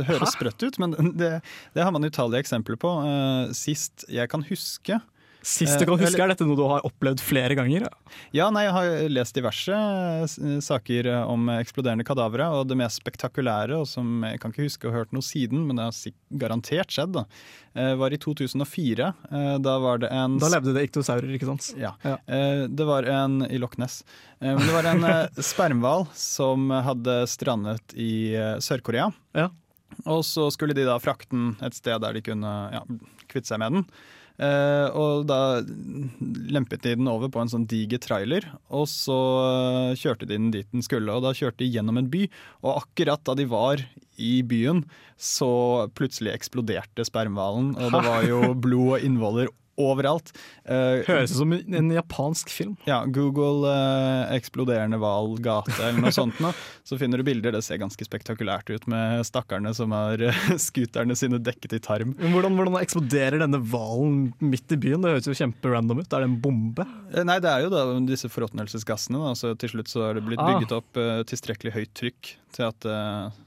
Det 0.00 0.08
høres 0.08 0.32
sprøtt 0.38 0.64
ut, 0.64 0.80
men 0.80 0.96
det, 1.20 1.34
det 1.76 1.84
har 1.84 1.92
man 1.92 2.08
utallige 2.08 2.46
eksempler 2.46 2.80
på. 2.80 2.94
Sist 3.60 4.08
jeg 4.08 4.32
kan 4.32 4.48
huske 4.48 5.02
Sist 5.42 5.78
du 5.78 5.84
Eh, 5.84 5.86
kan 5.88 6.00
huske, 6.02 6.20
er 6.22 6.28
dette 6.32 6.44
noe 6.44 6.56
du 6.58 6.64
har 6.66 6.82
opplevd 6.84 7.20
flere 7.22 7.54
ganger? 7.54 7.84
Ja, 8.34 8.48
nei, 8.50 8.64
jeg 8.66 8.72
har 8.74 8.88
lest 9.12 9.36
diverse 9.38 9.70
eh, 9.72 10.58
saker 10.64 11.06
eh, 11.06 11.22
om 11.30 11.46
eksploderende 11.54 12.04
kadavere, 12.04 12.48
og 12.58 12.66
det 12.68 12.76
mest 12.80 12.98
spektakulære, 13.00 13.78
og 13.78 13.86
som 13.88 14.24
jeg 14.26 14.40
kan 14.42 14.52
ikke 14.52 14.66
huske 14.66 14.88
å 14.88 14.92
ha 14.92 14.98
hørt 15.00 15.14
noe 15.14 15.22
siden, 15.24 15.62
men 15.68 15.78
det 15.78 15.86
har 15.86 16.16
garantert 16.42 16.90
skjedd, 16.92 17.14
da, 17.14 17.24
var 18.00 18.10
i 18.12 18.18
2004. 18.18 19.12
Eh, 19.30 19.54
Da 19.62 19.76
var 19.78 20.02
det 20.02 20.10
en 20.10 20.36
Da 20.42 20.50
levde 20.50 20.74
det 20.74 20.88
iktosaurer, 20.88 21.30
ikke 21.38 21.46
sant? 21.52 21.70
Ja. 21.78 21.94
Ja. 22.02 22.16
Det 22.68 22.86
var 22.88 23.06
en 23.06 23.40
i 23.46 23.58
Loch 23.62 23.78
Ness. 23.78 24.02
Det 24.42 24.72
var 24.74 24.90
en 24.90 25.06
spermhval 25.52 26.08
som 26.18 26.68
hadde 26.70 27.20
strandet 27.30 27.94
i 27.94 28.34
Sør-Korea. 28.58 29.12
Ja. 29.38 29.48
Og 30.06 30.22
så 30.26 30.50
skulle 30.54 30.74
de 30.76 30.84
da 30.86 30.98
frakte 31.02 31.30
den 31.32 31.54
et 31.64 31.74
sted 31.78 32.02
der 32.02 32.14
de 32.18 32.22
kunne 32.26 32.52
ja, 32.74 32.82
kvitte 33.30 33.48
seg 33.54 33.62
med 33.62 33.78
den. 33.78 33.86
Eh, 34.38 34.88
og 34.94 35.24
da 35.26 35.58
lempet 36.54 36.84
de 36.84 36.94
den 36.94 37.10
over 37.10 37.30
på 37.32 37.42
en 37.42 37.50
sånn 37.50 37.66
diger 37.70 37.98
trailer, 38.02 38.46
og 38.70 38.86
så 38.90 39.18
eh, 39.42 39.96
kjørte 39.98 40.28
de 40.28 40.36
den 40.36 40.52
dit 40.54 40.68
den 40.74 40.84
skulle. 40.86 41.10
Og 41.14 41.24
da 41.26 41.34
kjørte 41.34 41.64
de 41.64 41.72
gjennom 41.74 41.98
en 41.98 42.10
by, 42.12 42.28
og 42.62 42.84
akkurat 42.84 43.24
da 43.26 43.34
de 43.38 43.48
var 43.50 43.82
i 44.18 44.38
byen, 44.46 44.84
så 45.18 45.50
plutselig 45.98 46.36
eksploderte 46.36 47.06
spermhvalen, 47.06 47.74
og 47.78 47.96
det 47.96 48.04
var 48.10 48.28
jo 48.28 48.42
blod 48.54 48.98
og 48.98 49.08
innvoller 49.08 49.50
overalt. 49.78 50.32
Uh, 50.68 51.00
Høres 51.06 51.32
ut 51.32 51.38
som 51.40 51.52
en 51.54 51.90
japansk 51.94 52.50
film. 52.52 52.74
ja, 52.88 53.00
Google 53.06 53.68
uh, 53.70 54.32
eksploderende 54.34 54.98
hval 55.00 55.36
gate 55.44 55.72
eller 55.78 56.02
noe 56.02 56.12
sånt 56.14 56.40
nå, 56.42 56.50
så 56.88 56.98
finner 57.00 57.20
du 57.22 57.26
bilder. 57.28 57.54
Det 57.56 57.62
ser 57.66 57.80
ganske 57.80 58.04
spektakulært 58.06 58.68
ut 58.74 58.88
med 58.90 59.22
stakkarene 59.28 59.72
som 59.76 59.94
har 59.96 60.20
uh, 60.20 60.42
scooterne 60.66 61.16
sine 61.18 61.40
dekket 61.42 61.78
i 61.78 61.82
tarm. 61.84 62.16
Men 62.18 62.34
hvordan, 62.34 62.58
hvordan 62.58 62.80
eksploderer 62.82 63.40
denne 63.44 63.62
hvalen 63.70 64.32
midt 64.42 64.74
i 64.74 64.80
byen? 64.82 65.04
Det 65.06 65.14
høres 65.14 65.30
jo 65.30 65.36
kjemperandom 65.38 66.02
ut. 66.02 66.10
Er 66.12 66.26
det 66.26 66.30
en 66.32 66.40
bombe? 66.42 66.88
Nei, 67.14 67.38
det 67.44 67.50
er 67.54 67.64
jo 67.66 67.72
da 67.72 67.86
disse 68.08 68.28
forråtnelsesgassene. 68.32 69.22
Da, 69.28 69.32
så 69.38 69.54
til 69.58 69.72
slutt 69.76 69.90
så 69.92 70.08
er 70.10 70.18
det 70.18 70.26
blitt 70.26 70.38
Ah. 70.42 70.52
bygget 70.54 70.72
opp 70.76 70.98
tilstrekkelig 71.28 71.72
høyt 71.74 71.90
trykk 71.98 72.28
til 72.54 72.68
at 72.68 72.80
det 72.84 72.98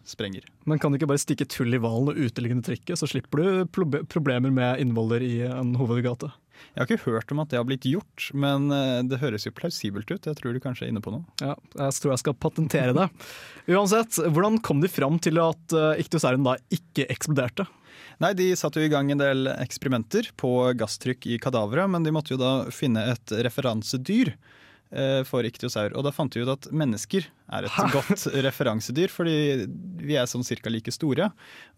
sprenger. 0.09 0.45
Men 0.69 0.79
kan 0.81 0.91
du 0.91 0.99
ikke 0.99 1.09
bare 1.09 1.21
stikke 1.21 1.47
tull 1.49 1.73
i 1.73 1.79
hvalen 1.81 2.11
og 2.11 2.19
uteliggende 2.19 2.65
trykket, 2.65 2.99
så 2.99 3.09
slipper 3.09 3.41
du 3.41 3.99
problemer 4.11 4.53
med 4.53 4.83
innvoller 4.83 5.23
i 5.25 5.41
en 5.47 5.75
hovedgate? 5.79 6.31
Jeg 6.71 6.79
har 6.79 6.87
ikke 6.87 7.11
hørt 7.11 7.31
om 7.33 7.41
at 7.43 7.51
det 7.51 7.59
har 7.59 7.67
blitt 7.67 7.87
gjort, 7.89 8.29
men 8.37 8.69
eh, 8.73 9.01
det 9.09 9.19
høres 9.21 9.47
jo 9.47 9.53
plausibelt 9.55 10.11
ut. 10.11 10.27
Jeg 10.29 10.37
tror 10.37 10.55
du 10.55 10.61
kanskje 10.63 10.87
er 10.87 10.93
inne 10.93 11.03
på 11.03 11.13
noe. 11.13 11.25
Ja, 11.41 11.55
jeg 11.73 11.97
tror 11.97 12.13
jeg 12.13 12.23
skal 12.23 12.37
patentere 12.39 12.95
det. 12.95 13.07
Uansett, 13.71 14.21
hvordan 14.31 14.61
kom 14.63 14.83
de 14.83 14.91
fram 14.91 15.19
til 15.21 15.41
at 15.41 15.75
uh, 15.75 16.43
da 16.45 16.55
ikke 16.73 17.07
eksploderte? 17.11 17.67
Nei, 18.21 18.33
De 18.37 18.51
satte 18.55 18.81
jo 18.81 18.87
i 18.87 18.93
gang 18.93 19.09
en 19.11 19.21
del 19.21 19.49
eksperimenter 19.55 20.29
på 20.39 20.53
gasstrykk 20.77 21.27
i 21.33 21.39
kadaveret, 21.41 21.89
men 21.91 22.05
de 22.05 22.13
måtte 22.13 22.35
jo 22.35 22.41
da 22.41 22.53
finne 22.73 23.03
et 23.15 23.33
referansedyr 23.47 24.35
eh, 24.35 24.60
for 25.27 25.47
iktiosaur. 25.47 25.93
Og 25.95 26.03
da 26.03 26.11
fant 26.11 26.35
vi 26.35 26.41
ut 26.43 26.49
at 26.51 26.65
mennesker 26.75 27.25
er 27.51 27.67
et 27.69 27.93
godt 27.93 28.25
referansedyr, 28.47 29.07
fordi 29.13 29.35
vi 30.03 30.17
er 30.19 30.27
sånn 30.27 30.43
cirka 30.43 30.69
like 30.73 30.91
store. 30.91 31.29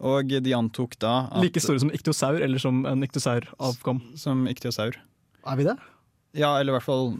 Og 0.01 0.33
de 0.41 0.53
antok 0.57 0.97
da 1.03 1.27
at 1.31 1.43
Like 1.45 1.61
store 1.61 1.79
som 1.83 1.93
iktiosaur, 1.93 2.41
eller 2.41 2.57
som 2.61 2.85
en 2.89 3.05
iktiosaur 3.05 3.45
avkom? 3.61 4.01
som 4.17 4.47
iktiosaur. 4.49 4.97
Er 5.45 5.59
vi 5.59 5.67
det? 5.69 5.77
Ja, 6.33 6.55
eller 6.57 6.73
i 6.73 6.77
hvert 6.79 6.85
fall 6.87 7.11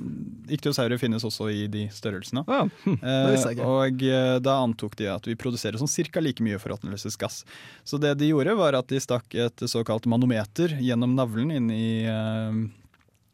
Iktiosaurer 0.50 0.98
finnes 0.98 1.22
også 1.28 1.46
i 1.54 1.68
de 1.70 1.84
størrelsene. 1.94 2.42
Ja, 2.50 2.64
hm, 2.82 2.96
det 2.98 3.34
visste 3.36 3.52
jeg 3.52 3.60
Eh, 3.60 3.62
ikke. 3.62 3.68
og 3.70 4.02
eh, 4.10 4.38
da 4.42 4.56
antok 4.64 4.96
de 4.98 5.06
at 5.14 5.28
vi 5.30 5.36
produserer 5.38 5.78
sånn 5.78 5.92
cirka 5.92 6.18
like 6.24 6.42
mye 6.42 6.58
forråtnelsesgass. 6.58 7.44
Så 7.86 8.00
det 8.02 8.16
de 8.18 8.32
gjorde, 8.32 8.56
var 8.58 8.74
at 8.74 8.88
de 8.90 8.98
stakk 9.04 9.36
et 9.38 9.62
såkalt 9.70 10.08
manometer 10.10 10.74
gjennom 10.82 11.14
navlen 11.14 11.54
inn 11.54 11.70
i, 11.70 11.86
eh, 12.10 12.58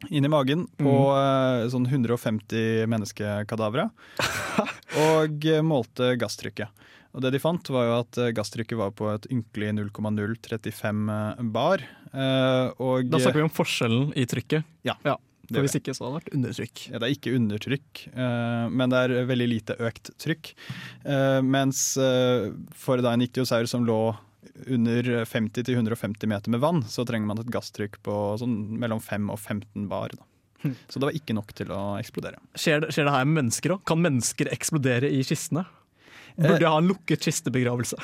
inn 0.08 0.24
i 0.24 0.30
magen 0.32 0.66
på 0.80 0.92
mm. 1.12 1.70
sånn 1.72 1.86
150 1.86 2.88
menneskekadavere. 2.90 3.88
og 5.10 5.48
eh, 5.48 5.64
målte 5.66 6.14
gasstrykket. 6.20 6.86
Og 7.10 7.24
det 7.24 7.32
de 7.34 7.40
fant, 7.42 7.72
var 7.74 7.88
jo 7.88 7.96
at 7.98 8.20
eh, 8.22 8.30
gasstrykket 8.36 8.78
var 8.80 8.94
på 8.96 9.10
et 9.12 9.26
ynkelig 9.32 9.74
0,035 9.80 11.50
bar. 11.54 11.84
Og 12.10 13.10
Da 13.10 13.20
snakker 13.20 13.42
vi 13.42 13.46
om 13.46 13.52
forskjellen 13.54 14.08
i 14.18 14.24
trykket. 14.30 14.66
Ja, 14.86 14.96
For 15.50 15.62
hvis 15.62 15.76
ikke 15.78 15.94
så 15.94 16.06
hadde 16.06 16.16
det 16.16 16.22
vært 16.22 16.38
undertrykk. 16.38 16.82
Ja, 16.88 16.96
det 16.96 17.06
er 17.06 17.14
ikke 17.14 17.34
undertrykk, 17.36 18.00
men 18.74 18.90
det 18.90 19.02
er 19.04 19.28
veldig 19.28 19.46
lite 19.46 19.76
økt 19.86 20.10
trykk. 20.18 20.50
Mens 21.46 21.84
for 22.82 23.04
da 23.04 23.14
en 23.14 23.22
iktiosaur 23.28 23.70
som 23.70 23.86
lå 23.86 24.00
under 24.66 25.10
50-150 25.28 26.26
meter 26.30 26.52
med 26.52 26.62
vann, 26.62 26.82
så 26.88 27.04
trenger 27.08 27.28
man 27.30 27.42
et 27.42 27.50
gasstrykk 27.52 28.00
på 28.06 28.16
sånn 28.40 28.56
mellom 28.80 29.02
5 29.04 29.28
og 29.32 29.38
15 29.40 29.88
bar. 29.90 30.14
Da. 30.16 30.72
Så 30.88 31.00
det 31.00 31.08
var 31.08 31.16
ikke 31.16 31.36
nok 31.36 31.52
til 31.56 31.72
å 31.72 31.82
eksplodere. 32.00 32.40
Skjer 32.58 32.84
det, 32.84 32.94
skjer 32.94 33.08
det 33.08 33.14
her 33.16 33.28
med 33.28 33.42
mennesker 33.42 33.76
òg? 33.76 33.84
Kan 33.88 34.02
mennesker 34.04 34.50
eksplodere 34.52 35.10
i 35.12 35.22
kistene? 35.26 35.66
Burde 36.36 36.56
Eh, 36.56 36.62
jeg 36.62 36.70
ha 36.70 36.78
en 36.78 36.90
lukket 36.90 37.24
kistebegravelse? 37.26 37.96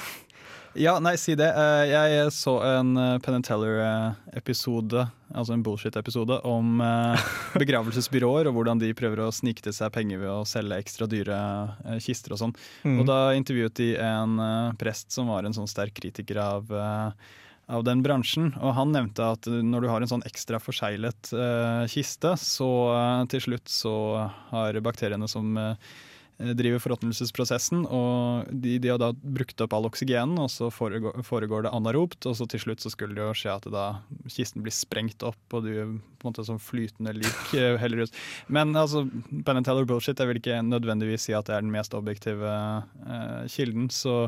Ja, 0.76 0.98
nei, 1.00 1.14
si 1.16 1.32
det. 1.38 1.46
Eh, 1.56 1.88
Jeg 1.88 2.32
så 2.36 2.58
en 2.66 2.96
eh, 3.00 3.14
Penn 3.24 3.44
Teller-episode, 3.44 5.06
altså 5.32 5.54
en 5.54 5.62
bullshit-episode, 5.64 6.36
om 6.44 6.82
eh, 6.84 7.24
begravelsesbyråer 7.62 8.50
og 8.50 8.58
hvordan 8.58 8.82
de 8.82 8.90
prøver 8.96 9.24
å 9.24 9.30
snike 9.32 9.64
til 9.64 9.72
seg 9.76 9.94
penger 9.94 10.20
ved 10.20 10.32
å 10.34 10.44
selge 10.48 10.76
ekstra 10.82 11.08
dyre 11.08 11.38
eh, 11.86 11.96
kister 12.04 12.36
og 12.36 12.42
sånn. 12.42 12.54
Mm. 12.84 12.98
Og 13.00 13.08
da 13.08 13.18
intervjuet 13.38 13.76
de 13.80 13.90
en 14.04 14.36
eh, 14.42 14.76
prest 14.80 15.16
som 15.16 15.32
var 15.32 15.48
en 15.48 15.56
sånn 15.56 15.70
sterk 15.70 15.96
kritiker 15.96 16.42
av, 16.44 16.68
eh, 16.68 17.30
av 17.72 17.86
den 17.88 18.02
bransjen. 18.04 18.52
Og 18.60 18.76
han 18.76 18.92
nevnte 18.92 19.30
at 19.32 19.48
når 19.48 19.86
du 19.86 19.90
har 19.94 20.04
en 20.04 20.12
sånn 20.12 20.26
ekstra 20.28 20.60
forseglet 20.60 21.32
eh, 21.32 21.86
kiste, 21.92 22.34
så 22.42 22.70
eh, 22.92 23.22
til 23.32 23.46
slutt 23.48 23.72
så 23.72 23.96
har 24.52 24.82
bakteriene 24.84 25.30
som 25.30 25.56
eh, 25.62 25.96
driver 26.36 26.82
forråtnelsesprosessen, 26.84 27.86
og 27.88 28.50
de, 28.52 28.74
de 28.82 28.90
har 28.92 28.98
da 29.00 29.08
brukt 29.16 29.60
opp 29.64 29.72
all 29.72 29.88
oksygenen, 29.88 30.36
og 30.42 30.50
så 30.52 30.68
foregår, 30.74 31.22
foregår 31.24 31.64
det 31.64 31.72
anaropt, 31.72 32.28
og 32.28 32.36
så 32.36 32.46
til 32.50 32.60
slutt 32.60 32.84
så 32.84 32.92
skulle 32.92 33.16
det 33.16 33.24
jo 33.24 33.36
skje 33.40 33.54
at 33.54 33.68
da 33.72 33.86
kisten 34.28 34.64
blir 34.64 34.74
sprengt 34.76 35.24
opp, 35.24 35.40
og 35.56 35.64
du 35.64 35.72
på 35.72 36.28
en 36.28 36.28
måte 36.28 36.44
sånn 36.44 36.60
flytende 36.60 37.16
lik 37.16 37.54
eh, 37.56 37.78
heller 37.80 38.04
ut. 38.04 38.20
Men 38.52 38.76
altså, 38.76 39.06
Penn 39.46 39.64
Teller 39.64 39.88
bullshit, 39.88 40.20
jeg 40.20 40.28
vil 40.28 40.42
ikke 40.42 40.60
nødvendigvis 40.66 41.28
si 41.28 41.36
at 41.36 41.48
det 41.48 41.56
er 41.56 41.64
den 41.64 41.72
mest 41.72 41.96
objektive 41.96 42.52
eh, 42.52 43.42
kilden, 43.52 43.88
så, 43.94 44.26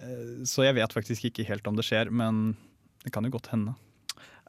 eh, 0.00 0.42
så 0.48 0.64
jeg 0.68 0.80
vet 0.80 0.96
faktisk 0.96 1.28
ikke 1.28 1.48
helt 1.52 1.68
om 1.68 1.76
det 1.76 1.84
skjer, 1.88 2.08
men 2.08 2.54
det 3.04 3.12
kan 3.12 3.28
jo 3.28 3.34
godt 3.36 3.52
hende. 3.52 3.76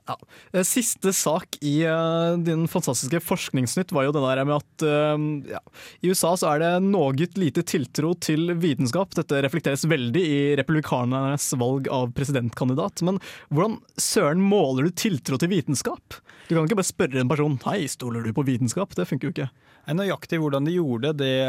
Eh, 0.10 0.64
Siste 0.68 1.14
sak 1.16 1.58
i 1.62 1.86
uh, 1.88 2.36
din 2.38 2.68
fantastiske 2.68 3.22
forskningsnytt 3.24 3.94
var 3.96 4.08
jo 4.08 4.14
det 4.16 4.24
der 4.26 4.44
med 4.48 4.58
at 4.60 4.86
uh, 4.86 5.54
ja, 5.54 5.62
i 6.04 6.12
USA 6.12 6.34
så 6.40 6.54
er 6.54 6.64
det 6.64 6.72
noe 6.88 7.14
lite 7.40 7.64
tiltro 7.68 8.14
til 8.20 8.54
vitenskap. 8.60 9.16
Dette 9.16 9.42
reflekteres 9.46 9.86
veldig 9.90 10.24
i 10.24 10.42
republikanernes 10.60 11.50
valg 11.60 11.90
av 11.94 12.12
presidentkandidat. 12.18 13.06
Men 13.08 13.22
hvordan 13.50 13.80
søren 14.02 14.44
måler 14.44 14.90
du 14.90 14.96
tiltro 15.06 15.40
til 15.40 15.54
vitenskap? 15.54 16.20
Du 16.50 16.56
kan 16.56 16.66
ikke 16.68 16.82
bare 16.82 16.92
spørre 16.92 17.22
en 17.22 17.32
person 17.32 17.60
hei, 17.68 17.86
stoler 17.88 18.26
du 18.26 18.34
på 18.36 18.46
vitenskap? 18.48 18.96
Det 18.98 19.08
funker 19.08 19.30
jo 19.30 19.36
ikke. 19.38 19.52
Nøyaktig 19.84 20.38
hvordan 20.40 20.64
de 20.64 20.78
gjorde 20.78 21.10
det, 21.20 21.44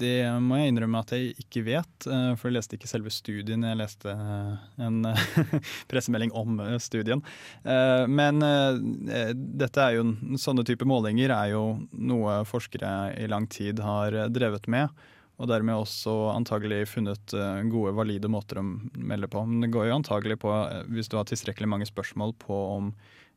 det 0.00 0.16
må 0.42 0.58
jeg 0.58 0.72
innrømme 0.72 1.02
at 1.04 1.12
jeg 1.14 1.36
ikke 1.44 1.62
vet. 1.68 2.06
eh, 2.10 2.32
For 2.34 2.50
jeg 2.50 2.56
leste 2.56 2.74
ikke 2.74 2.90
selve 2.90 3.12
studien, 3.14 3.62
jeg 3.62 3.78
leste 3.78 4.10
eh, 4.10 4.82
en 4.82 5.06
pressemelding 5.90 6.34
om 6.34 6.58
eh, 6.64 6.74
studien. 6.82 7.22
Men 7.62 8.42
dette 8.42 9.84
er 9.84 9.98
jo, 10.00 10.08
sånne 10.40 10.64
type 10.66 10.86
målinger 10.88 11.30
er 11.36 11.52
jo 11.52 11.62
noe 11.94 12.40
forskere 12.48 13.12
i 13.22 13.28
lang 13.30 13.46
tid 13.46 13.82
har 13.84 14.16
drevet 14.34 14.66
med. 14.66 14.90
Og 15.38 15.48
dermed 15.50 15.78
også 15.78 16.32
antagelig 16.34 16.84
funnet 16.90 17.34
gode, 17.70 17.94
valide 17.96 18.30
måter 18.30 18.58
å 18.60 18.66
melde 18.66 19.30
på. 19.30 19.46
Men 19.46 19.62
det 19.64 19.72
går 19.74 19.88
jo 19.88 19.98
antagelig 20.00 20.40
på, 20.42 20.52
hvis 20.90 21.10
du 21.10 21.18
har 21.18 21.30
tilstrekkelig 21.30 21.70
mange 21.70 21.88
spørsmål 21.88 22.34
på 22.42 22.58
om 22.74 22.92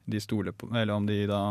de 0.05 0.21
stoler 0.21 0.51
på, 0.53 0.69
eller 0.75 0.93
om 0.93 1.05
de 1.05 1.23
da 1.29 1.41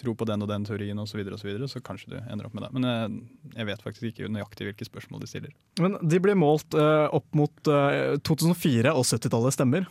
tror 0.00 0.16
på 0.18 0.26
den 0.28 0.44
og 0.46 0.50
den 0.50 0.64
teorien 0.68 0.98
osv., 1.02 1.12
så, 1.12 1.20
videre, 1.20 1.36
og 1.38 1.42
så, 1.42 1.48
videre, 1.50 1.68
så 1.70 1.82
kanskje 1.84 2.14
du 2.14 2.18
ender 2.20 2.48
opp 2.48 2.54
med 2.56 2.66
det. 2.66 2.72
Men 2.76 2.88
jeg, 2.88 3.20
jeg 3.58 3.70
vet 3.72 3.84
faktisk 3.86 4.10
ikke 4.12 4.32
nøyaktig 4.32 4.70
hvilke 4.70 4.88
spørsmål 4.88 5.24
de 5.24 5.30
stiller. 5.30 5.54
Men 5.82 5.98
de 6.02 6.22
ble 6.24 6.36
målt 6.38 6.76
eh, 6.78 7.06
opp 7.18 7.28
mot 7.38 7.72
eh, 7.74 8.16
2004 8.26 8.94
og 8.94 9.06
70-tallet, 9.08 9.58
stemmer? 9.58 9.88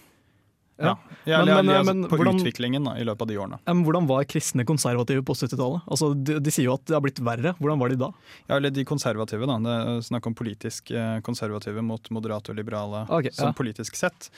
Ja. 0.77 0.91
Ja, 1.25 1.43
Men- 1.43 1.65
men- 1.65 1.75
altså, 1.75 1.93
men 1.95 2.03
på 2.09 2.17
hvordan- 2.17 2.37
utviklingen 2.37 2.83
da, 2.85 2.91
i 3.01 3.03
løpet 3.03 3.21
av 3.21 3.27
de 3.27 3.37
årene. 3.37 3.53
Eh, 3.65 3.73
Men 3.73 3.83
hvordan 3.83 4.07
var 4.07 4.23
kristne 4.25 4.63
konservative 4.63 5.23
på 5.25 5.33
70-tallet? 5.33 5.81
Altså, 5.89 6.13
de, 6.23 6.39
de 6.39 6.51
sier 6.51 6.65
jo 6.65 6.73
at 6.73 6.85
det 6.85 6.93
har 6.93 7.01
blitt 7.01 7.17
verre. 7.17 7.55
Hvordan 7.57 7.79
var 7.79 7.89
de 7.89 7.95
da? 7.97 8.11
Ja, 8.47 8.55
eller 8.57 8.69
de 8.69 8.85
konservative, 8.85 9.47
da. 9.49 9.57
Det 9.57 9.73
er 9.73 10.05
snakk 10.05 10.27
om 10.27 10.35
politisk 10.37 10.91
eh, 10.91 11.19
konservative 11.21 11.81
mot 11.81 12.07
moderate 12.11 12.51
og 12.53 12.55
liberale 12.61 13.07
okay, 13.09 13.31
som 13.31 13.49
ja. 13.49 13.53
politisk 13.57 13.95
sett. 13.97 14.29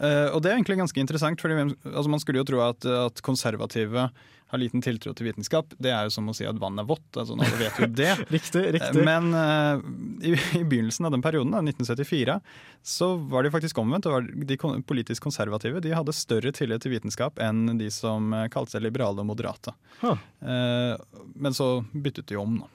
Uh, 0.00 0.30
og 0.30 0.42
det 0.42 0.52
er 0.52 0.56
egentlig 0.62 0.78
ganske 0.78 1.02
interessant, 1.02 1.40
for 1.40 1.50
altså, 1.50 2.08
man 2.08 2.20
skulle 2.20 2.38
jo 2.38 2.44
tro 2.46 2.60
at, 2.62 2.86
at 2.86 3.20
konservative 3.26 4.10
har 4.48 4.60
liten 4.60 4.82
tiltro 4.84 5.12
til 5.12 5.28
vitenskap. 5.28 5.74
Det 5.76 5.90
er 5.92 6.06
jo 6.08 6.12
som 6.14 6.28
å 6.30 6.34
si 6.36 6.46
at 6.48 6.56
vann 6.60 6.80
er 6.80 6.86
vått. 6.88 7.06
Altså, 7.12 7.36
alle 7.36 7.58
vet 7.60 7.80
jo 7.82 7.88
det. 7.92 8.12
Riktig, 8.36 8.62
riktig. 8.78 9.02
Men 9.04 9.28
uh, 9.36 9.80
i, 10.24 10.32
i 10.56 10.62
begynnelsen 10.64 11.04
av 11.04 11.12
den 11.12 11.24
perioden, 11.24 11.52
da, 11.52 11.60
1974, 11.60 12.38
så 12.82 13.10
var 13.28 13.44
det 13.44 13.52
faktisk 13.52 13.78
omvendt. 13.82 14.08
og 14.08 14.16
var 14.16 14.28
de 14.48 14.56
politisk 14.88 15.26
konservative 15.28 15.82
de 15.84 15.92
hadde 15.92 16.16
større 16.16 16.52
tillit 16.56 16.80
til 16.84 16.94
vitenskap 16.94 17.40
enn 17.44 17.76
de 17.78 17.90
som 17.92 18.32
eh, 18.32 18.46
kalte 18.52 18.76
seg 18.76 18.86
liberale 18.86 19.20
og 19.20 19.28
moderate. 19.28 19.74
Huh. 20.00 20.16
Uh, 20.40 20.96
men 21.36 21.56
så 21.56 21.82
byttet 21.92 22.30
de 22.30 22.38
om, 22.40 22.60
da. 22.62 22.70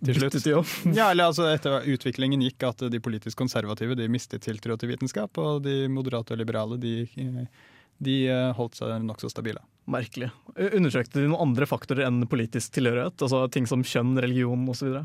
Til 0.00 0.16
slutt. 0.16 0.30
Byttet 0.32 0.46
de 0.48 0.54
om? 0.56 0.70
Ja, 0.96 1.10
eller 1.10 1.28
altså 1.28 1.50
Etter 1.50 1.84
utviklingen 1.92 2.40
gikk 2.46 2.64
at 2.70 2.86
de 2.88 3.02
politisk 3.04 3.36
konservative 3.42 3.98
de 3.98 4.08
mistet 4.08 4.46
tiltro 4.46 4.78
til 4.80 4.94
vitenskap, 4.94 5.36
og 5.36 5.60
de 5.66 5.82
moderate 5.92 6.32
og 6.32 6.40
liberale 6.40 6.80
de, 6.80 6.94
de 8.00 8.16
holdt 8.56 8.80
seg 8.80 8.96
nokså 9.04 9.28
stabile. 9.32 9.60
Merkelig. 9.90 10.30
Undersøkte 10.54 11.18
de 11.18 11.28
noen 11.30 11.48
andre 11.48 11.66
faktorer 11.66 12.04
enn 12.06 12.22
politisk 12.30 12.74
tilhørighet? 12.76 13.18
Altså 13.24 13.42
ting 13.50 13.66
som 13.66 13.82
kjønn, 13.86 14.12
religion 14.22 14.62
osv.? 14.70 15.00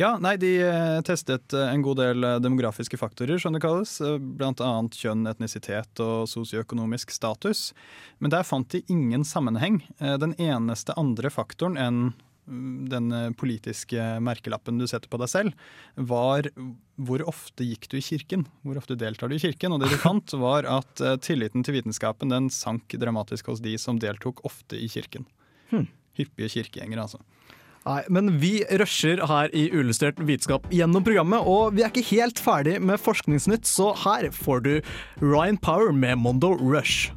Ja, 0.00 0.14
nei, 0.22 0.36
De 0.40 0.52
eh, 0.64 1.00
testet 1.06 1.52
eh, 1.56 1.68
en 1.74 1.84
god 1.84 2.00
del 2.00 2.24
eh, 2.24 2.38
demografiske 2.40 2.96
faktorer, 3.00 3.40
som 3.42 3.56
det 3.56 3.62
kalles. 3.64 3.98
Blant 4.40 4.62
annet 4.64 4.96
kjønn, 4.96 5.26
etnisitet 5.28 6.00
og 6.04 6.28
sosioøkonomisk 6.30 7.12
status. 7.12 7.70
Men 8.18 8.32
der 8.32 8.46
fant 8.48 8.72
de 8.72 8.82
ingen 8.92 9.26
sammenheng. 9.28 9.82
Den 10.00 10.34
eneste 10.40 10.96
andre 11.00 11.32
faktoren 11.32 11.76
enn 11.80 12.02
den 12.50 13.10
eh, 13.14 13.30
politiske 13.38 14.04
merkelappen 14.24 14.80
du 14.80 14.86
setter 14.90 15.10
på 15.10 15.20
deg 15.22 15.30
selv, 15.32 15.66
var 15.94 16.48
hvor 17.00 17.24
ofte 17.30 17.64
gikk 17.64 17.88
du 17.90 17.98
i 18.00 18.04
kirken? 18.04 18.44
Hvor 18.66 18.80
ofte 18.80 18.98
deltar 18.98 19.30
du 19.30 19.36
i 19.38 19.42
kirken? 19.42 19.74
Og 19.74 19.82
det 19.82 19.92
du 19.92 19.98
fant, 20.06 20.36
var 20.40 20.68
at 20.68 21.04
eh, 21.04 21.18
tilliten 21.22 21.66
til 21.66 21.78
vitenskapen 21.78 22.32
den 22.32 22.50
sank 22.54 22.96
dramatisk 23.00 23.52
hos 23.52 23.62
de 23.64 23.76
som 23.80 24.00
deltok 24.02 24.44
ofte 24.48 24.78
i 24.78 24.90
kirken. 24.90 25.28
Hmm. 25.70 25.88
Hyppige 26.18 26.50
kirkegjengere, 26.58 27.06
altså. 27.06 27.22
Nei, 27.86 28.02
men 28.12 28.34
vi 28.42 28.58
rusher 28.76 29.22
her 29.24 29.48
i 29.56 29.70
Uillustrert 29.72 30.18
vitenskap 30.20 30.66
gjennom 30.74 31.04
programmet, 31.06 31.46
og 31.48 31.78
vi 31.78 31.86
er 31.86 31.88
ikke 31.88 32.10
helt 32.12 32.42
ferdig 32.42 32.76
med 32.84 33.00
Forskningsnytt, 33.00 33.64
så 33.64 33.94
her 34.04 34.28
får 34.36 34.66
du 34.66 34.74
Ryan 35.24 35.56
Power 35.56 35.96
med 35.96 36.20
Mondo 36.20 36.52
Rush. 36.60 37.08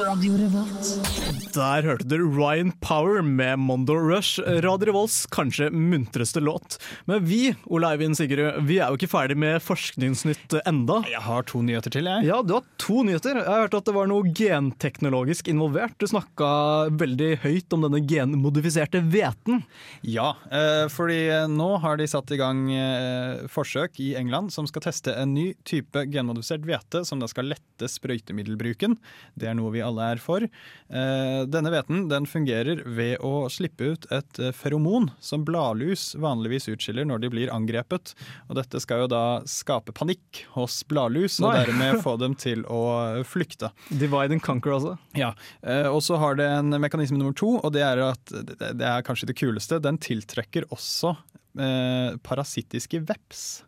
Der 0.00 1.82
hørte 1.84 2.06
du 2.08 2.22
Ryan 2.32 2.70
Power 2.80 3.20
med 3.20 3.58
Mondo 3.60 3.92
Rush, 4.00 4.40
Radio 4.40 4.86
Revolts 4.88 5.26
kanskje 5.28 5.66
muntreste 5.70 6.40
låt. 6.40 6.78
Men 7.04 7.24
vi, 7.28 7.50
Ole 7.68 7.90
Eivind 7.92 8.16
Sigrud, 8.16 8.62
vi 8.64 8.78
er 8.80 8.88
jo 8.88 8.96
ikke 8.96 9.10
ferdig 9.12 9.36
med 9.36 9.60
Forskningsnytt 9.60 10.56
enda. 10.64 11.02
Jeg 11.10 11.20
har 11.26 11.44
to 11.50 11.60
nyheter 11.66 11.92
til, 11.92 12.08
jeg. 12.08 12.24
Ja, 12.30 12.38
du 12.40 12.54
har 12.56 12.64
to 12.80 13.02
nyheter. 13.04 13.42
Jeg 13.42 13.44
har 13.44 13.66
hørt 13.66 13.76
at 13.76 13.90
det 13.90 13.94
var 13.98 14.08
noe 14.08 14.32
genteknologisk 14.40 15.50
involvert. 15.52 15.98
Du 16.00 16.08
snakka 16.08 16.48
veldig 16.96 17.30
høyt 17.44 17.76
om 17.76 17.84
denne 17.84 18.00
genmodifiserte 18.00 19.02
hveten. 19.04 19.60
Ja, 20.00 20.32
eh, 20.48 20.86
fordi 20.88 21.20
nå 21.52 21.68
har 21.84 22.00
de 22.00 22.08
satt 22.08 22.32
i 22.32 22.40
gang 22.40 22.64
eh, 22.72 23.44
forsøk 23.52 24.00
i 24.00 24.14
England 24.16 24.54
som 24.56 24.64
skal 24.70 24.86
teste 24.88 25.12
en 25.12 25.36
ny 25.36 25.50
type 25.68 26.06
genmodifisert 26.08 26.64
hvete 26.64 27.04
som 27.04 27.20
da 27.20 27.28
skal 27.28 27.52
lette 27.52 27.90
sprøytemiddelbruken. 27.90 28.96
Det 29.36 29.52
er 29.52 29.60
noe 29.60 29.76
vi 29.76 29.84
alle 29.90 30.08
er 30.14 30.22
for. 30.22 30.46
Eh, 30.46 31.40
Denne 31.50 31.72
hveten 31.74 32.06
den 32.10 32.26
fungerer 32.30 32.80
ved 32.86 33.20
å 33.26 33.44
slippe 33.52 33.92
ut 33.92 34.06
et 34.14 34.40
eh, 34.42 34.52
feromon 34.56 35.10
som 35.22 35.44
bladlus 35.46 36.14
vanligvis 36.20 36.70
utskiller 36.72 37.06
når 37.08 37.24
de 37.26 37.32
blir 37.36 37.52
angrepet. 37.54 38.14
Og 38.48 38.56
dette 38.58 38.80
skal 38.82 39.04
jo 39.04 39.10
da 39.12 39.22
skape 39.50 39.92
panikk 39.96 40.44
hos 40.56 40.80
bladlus, 40.90 41.40
og 41.44 41.54
dermed 41.58 42.00
få 42.04 42.16
dem 42.22 42.34
til 42.46 42.64
å 42.70 42.80
flykte. 43.28 43.72
Divide 43.90 44.38
and 44.38 44.44
conquer, 44.46 44.78
altså. 44.78 44.96
Ja, 45.18 45.34
eh, 45.62 45.86
og 45.90 46.00
så 46.06 46.18
har 46.22 46.38
det 46.40 46.48
en 46.58 46.72
mekanisme 46.80 47.18
nummer 47.20 47.36
to, 47.36 47.56
og 47.60 47.74
det 47.76 47.84
er 47.86 48.06
at 48.10 48.30
det 48.30 48.56
det 48.80 48.86
er 48.86 49.02
kanskje 49.04 49.26
det 49.30 49.34
kuleste. 49.40 49.80
Den 49.82 49.98
tiltrekker 50.00 50.66
også 50.72 51.10
eh, 51.58 52.14
parasittiske 52.24 53.02
veps. 53.08 53.64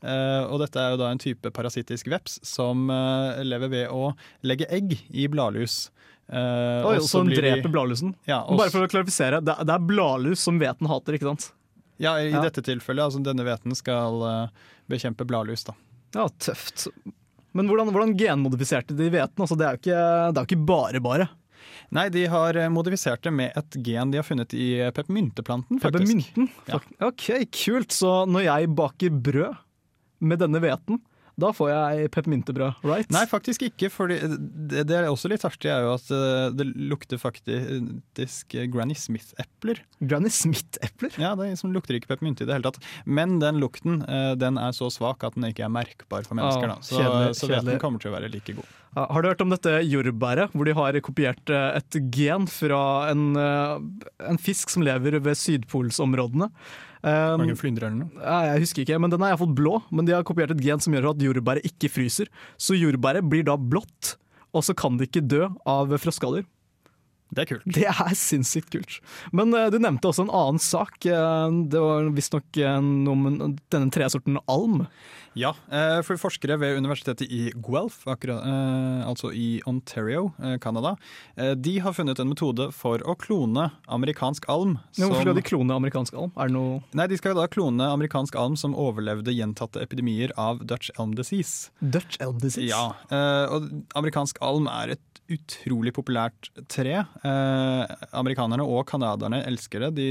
Eh, 0.00 0.42
og 0.48 0.60
dette 0.62 0.80
er 0.80 0.94
jo 0.94 1.00
da 1.02 1.10
en 1.12 1.20
type 1.20 1.50
parasittisk 1.52 2.08
veps 2.08 2.38
som 2.46 2.86
eh, 2.90 3.42
lever 3.44 3.68
ved 3.72 3.88
å 3.92 4.12
legge 4.48 4.68
egg 4.72 4.94
i 5.12 5.26
bladlus. 5.28 5.90
Eh, 6.30 6.86
Oi, 6.88 6.96
og 6.96 7.06
som 7.10 7.28
dreper 7.28 7.66
de- 7.66 7.72
bladlusen. 7.74 8.14
Ja, 8.28 8.42
også... 8.46 8.58
Bare 8.62 8.72
for 8.74 8.86
å 8.86 8.90
klarifisere, 8.92 9.40
det 9.44 9.56
er, 9.60 9.82
bladlus 9.84 10.40
som 10.46 10.60
hveten 10.62 10.88
hater, 10.88 11.18
ikke 11.18 11.28
sant? 11.32 11.50
ja, 12.00 12.14
i 12.16 12.30
Ja. 12.32 12.40
dette 12.40 12.62
tilfellet, 12.64 13.04
altså 13.10 13.20
denne 13.20 13.44
hveten 13.44 13.74
skal 13.76 14.22
bekjempe 14.88 15.26
bladlus, 15.28 15.66
da. 15.68 15.74
Ja, 16.16 16.24
tøft. 16.40 16.86
Men 17.52 17.68
hvordan, 17.68 17.90
hvordan 17.92 18.14
genmodifiserte 18.16 18.94
de 18.96 19.10
hveten? 19.12 19.36
Altså, 19.42 19.58
det, 19.58 19.66
er 19.66 19.76
jo 19.76 19.80
ikke, 19.82 20.00
det 20.32 20.40
er 20.40 20.48
ikke 20.48 20.64
bare 20.70 21.02
bare. 21.04 21.26
Nei, 21.92 22.06
de 22.14 22.22
har 22.30 22.56
modifisert 22.72 23.20
det 23.26 23.32
med 23.34 23.52
et 23.58 23.76
gen 23.84 24.12
de 24.14 24.20
har 24.22 24.24
funnet 24.24 24.54
i 24.56 24.68
peppermynteplanten, 24.96 25.80
faktisk. 25.82 26.06
Peppermynten? 26.06 26.48
Ja. 26.70 26.78
Ok, 27.10 27.26
kult. 27.52 27.92
Så 27.92 28.12
når 28.30 28.46
jeg 28.46 28.70
baker 28.78 29.10
brød 29.28 29.58
med 30.20 30.42
denne 30.42 30.60
hveten, 30.62 31.00
da 31.40 31.50
får 31.56 31.70
jeg 31.70 32.10
peppermyntebrød, 32.14 32.82
right? 32.84 33.08
Nei, 33.14 33.22
faktisk 33.30 33.62
ikke. 33.64 33.88
For 33.92 34.10
det, 34.10 34.82
det 34.88 34.96
er 34.96 35.06
også 35.08 35.30
litt 35.30 35.44
artig, 35.46 35.70
er 35.72 35.86
jo 35.86 35.94
at 35.94 36.10
eh, 36.12 36.48
det 36.56 36.66
lukter 36.90 37.20
faktisk 37.20 38.56
Granny 38.72 38.96
Smith-epler. 38.98 39.80
Granny 40.02 40.32
Smith-epler? 40.34 41.14
Ja, 41.20 41.32
det 41.38 41.50
liksom 41.52 41.72
lukter 41.76 41.96
ikke 41.96 42.10
peppermynte 42.12 42.44
i 42.44 42.50
det 42.50 42.58
hele 42.58 42.66
tatt. 42.68 42.82
Men 43.06 43.38
den 43.42 43.60
lukten 43.62 44.02
eh, 44.04 44.34
den 44.40 44.60
er 44.60 44.76
så 44.76 44.90
svak 44.92 45.24
at 45.26 45.38
den 45.38 45.48
ikke 45.48 45.64
er 45.68 45.72
merkbar 45.72 46.28
for 46.28 46.36
mennesker. 46.38 46.74
Ah. 46.74 46.84
Så, 46.84 46.98
kjedelig, 46.98 47.38
så 47.38 47.48
kjedelig. 47.48 47.62
hveten 47.70 47.82
kommer 47.86 48.04
til 48.04 48.12
å 48.12 48.16
være 48.18 48.32
like 48.34 48.58
god. 48.58 48.76
Ah, 48.90 49.06
Har 49.14 49.22
du 49.22 49.30
hørt 49.30 49.46
om 49.46 49.54
dette 49.54 49.78
jordbæret, 49.86 50.52
hvor 50.52 50.68
de 50.68 50.76
har 50.76 51.00
kopiert 51.06 51.54
eh, 51.54 51.80
et 51.80 52.00
gen 52.12 52.50
fra 52.50 52.84
en, 53.14 53.26
en 53.38 54.40
fisk 54.42 54.72
som 54.74 54.84
lever 54.84 55.20
ved 55.22 55.38
sydpolsområdene? 55.40 56.50
Um, 57.00 57.40
Mange 57.40 57.56
flyndre 57.56 57.88
eller 57.88 58.02
noe? 58.02 58.10
Jeg 58.20 58.60
husker 58.66 58.84
ikke, 58.84 58.98
men 59.00 59.12
Den 59.12 59.22
er 59.24 59.32
iallfall 59.32 59.54
blå, 59.56 59.78
men 59.90 60.04
de 60.08 60.12
har 60.12 60.24
kopiert 60.28 60.52
et 60.52 60.60
gen 60.60 60.82
som 60.84 60.92
gjør 60.92 61.14
at 61.14 61.22
jordbæret 61.24 61.64
ikke 61.64 61.88
fryser. 61.92 62.28
Så 62.60 62.76
jordbæret 62.76 63.24
blir 63.30 63.46
da 63.48 63.56
blått, 63.56 64.16
og 64.52 64.66
så 64.66 64.76
kan 64.76 64.98
det 65.00 65.08
ikke 65.08 65.24
dø 65.24 65.46
av 65.68 65.94
frostskaller. 66.02 66.44
Det 67.30 67.44
er 67.44 67.48
kult. 67.52 67.66
Det 67.70 67.86
er 67.86 68.14
sinnssykt 68.18 68.72
kult. 68.74 68.98
Men 69.36 69.54
uh, 69.54 69.68
du 69.70 69.78
nevnte 69.78 70.10
også 70.10 70.26
en 70.26 70.34
annen 70.34 70.60
sak. 70.62 70.98
Uh, 71.06 71.46
det 71.70 71.78
var 71.82 72.10
visstnok 72.16 72.58
uh, 72.58 72.78
noe 72.82 73.14
om 73.14 73.56
denne 73.70 73.90
tresorten 73.94 74.40
alm. 74.50 74.84
Ja, 75.38 75.52
for 76.02 76.18
forskere 76.18 76.56
ved 76.58 76.80
universitetet 76.80 77.30
i 77.30 77.52
Guelph, 77.54 78.00
akkurat, 78.10 78.42
altså 79.06 79.28
i 79.30 79.60
Ontario, 79.62 80.32
Canada, 80.58 80.96
de 81.54 81.76
har 81.84 81.94
funnet 81.94 82.18
en 82.18 82.32
metode 82.32 82.66
for 82.74 82.98
å 83.06 83.14
klone 83.14 83.68
amerikansk 83.86 84.48
alm. 84.50 84.72
Som... 84.90 85.12
Hvorfor 85.12 85.28
skal 85.28 85.38
de 85.38 85.44
klone 85.46 85.76
amerikansk 85.78 86.18
alm? 86.18 86.32
Er 86.34 86.50
det 86.50 86.56
noe 86.56 86.80
Nei, 86.98 87.06
De 87.12 87.20
skal 87.20 87.38
da 87.38 87.46
klone 87.46 87.92
amerikansk 87.94 88.34
alm 88.42 88.58
som 88.58 88.74
overlevde 88.74 89.30
gjentatte 89.36 89.78
epidemier 89.86 90.34
av 90.34 90.64
Dutch 90.66 90.90
elm 90.98 91.14
disease. 91.14 91.70
Dutch 91.78 92.18
elm 92.18 92.42
disease? 92.42 92.66
Ja, 92.66 92.88
og 93.54 93.70
Amerikansk 93.94 94.42
alm 94.42 94.66
er 94.66 94.96
et 94.96 95.04
utrolig 95.30 95.92
populært 95.94 96.50
tre. 96.70 96.96
Eh, 96.98 97.92
amerikanerne 98.18 98.64
og 98.66 98.82
canadierne 98.90 99.42
elsker 99.46 99.86
det. 99.86 99.90
De, 99.98 100.08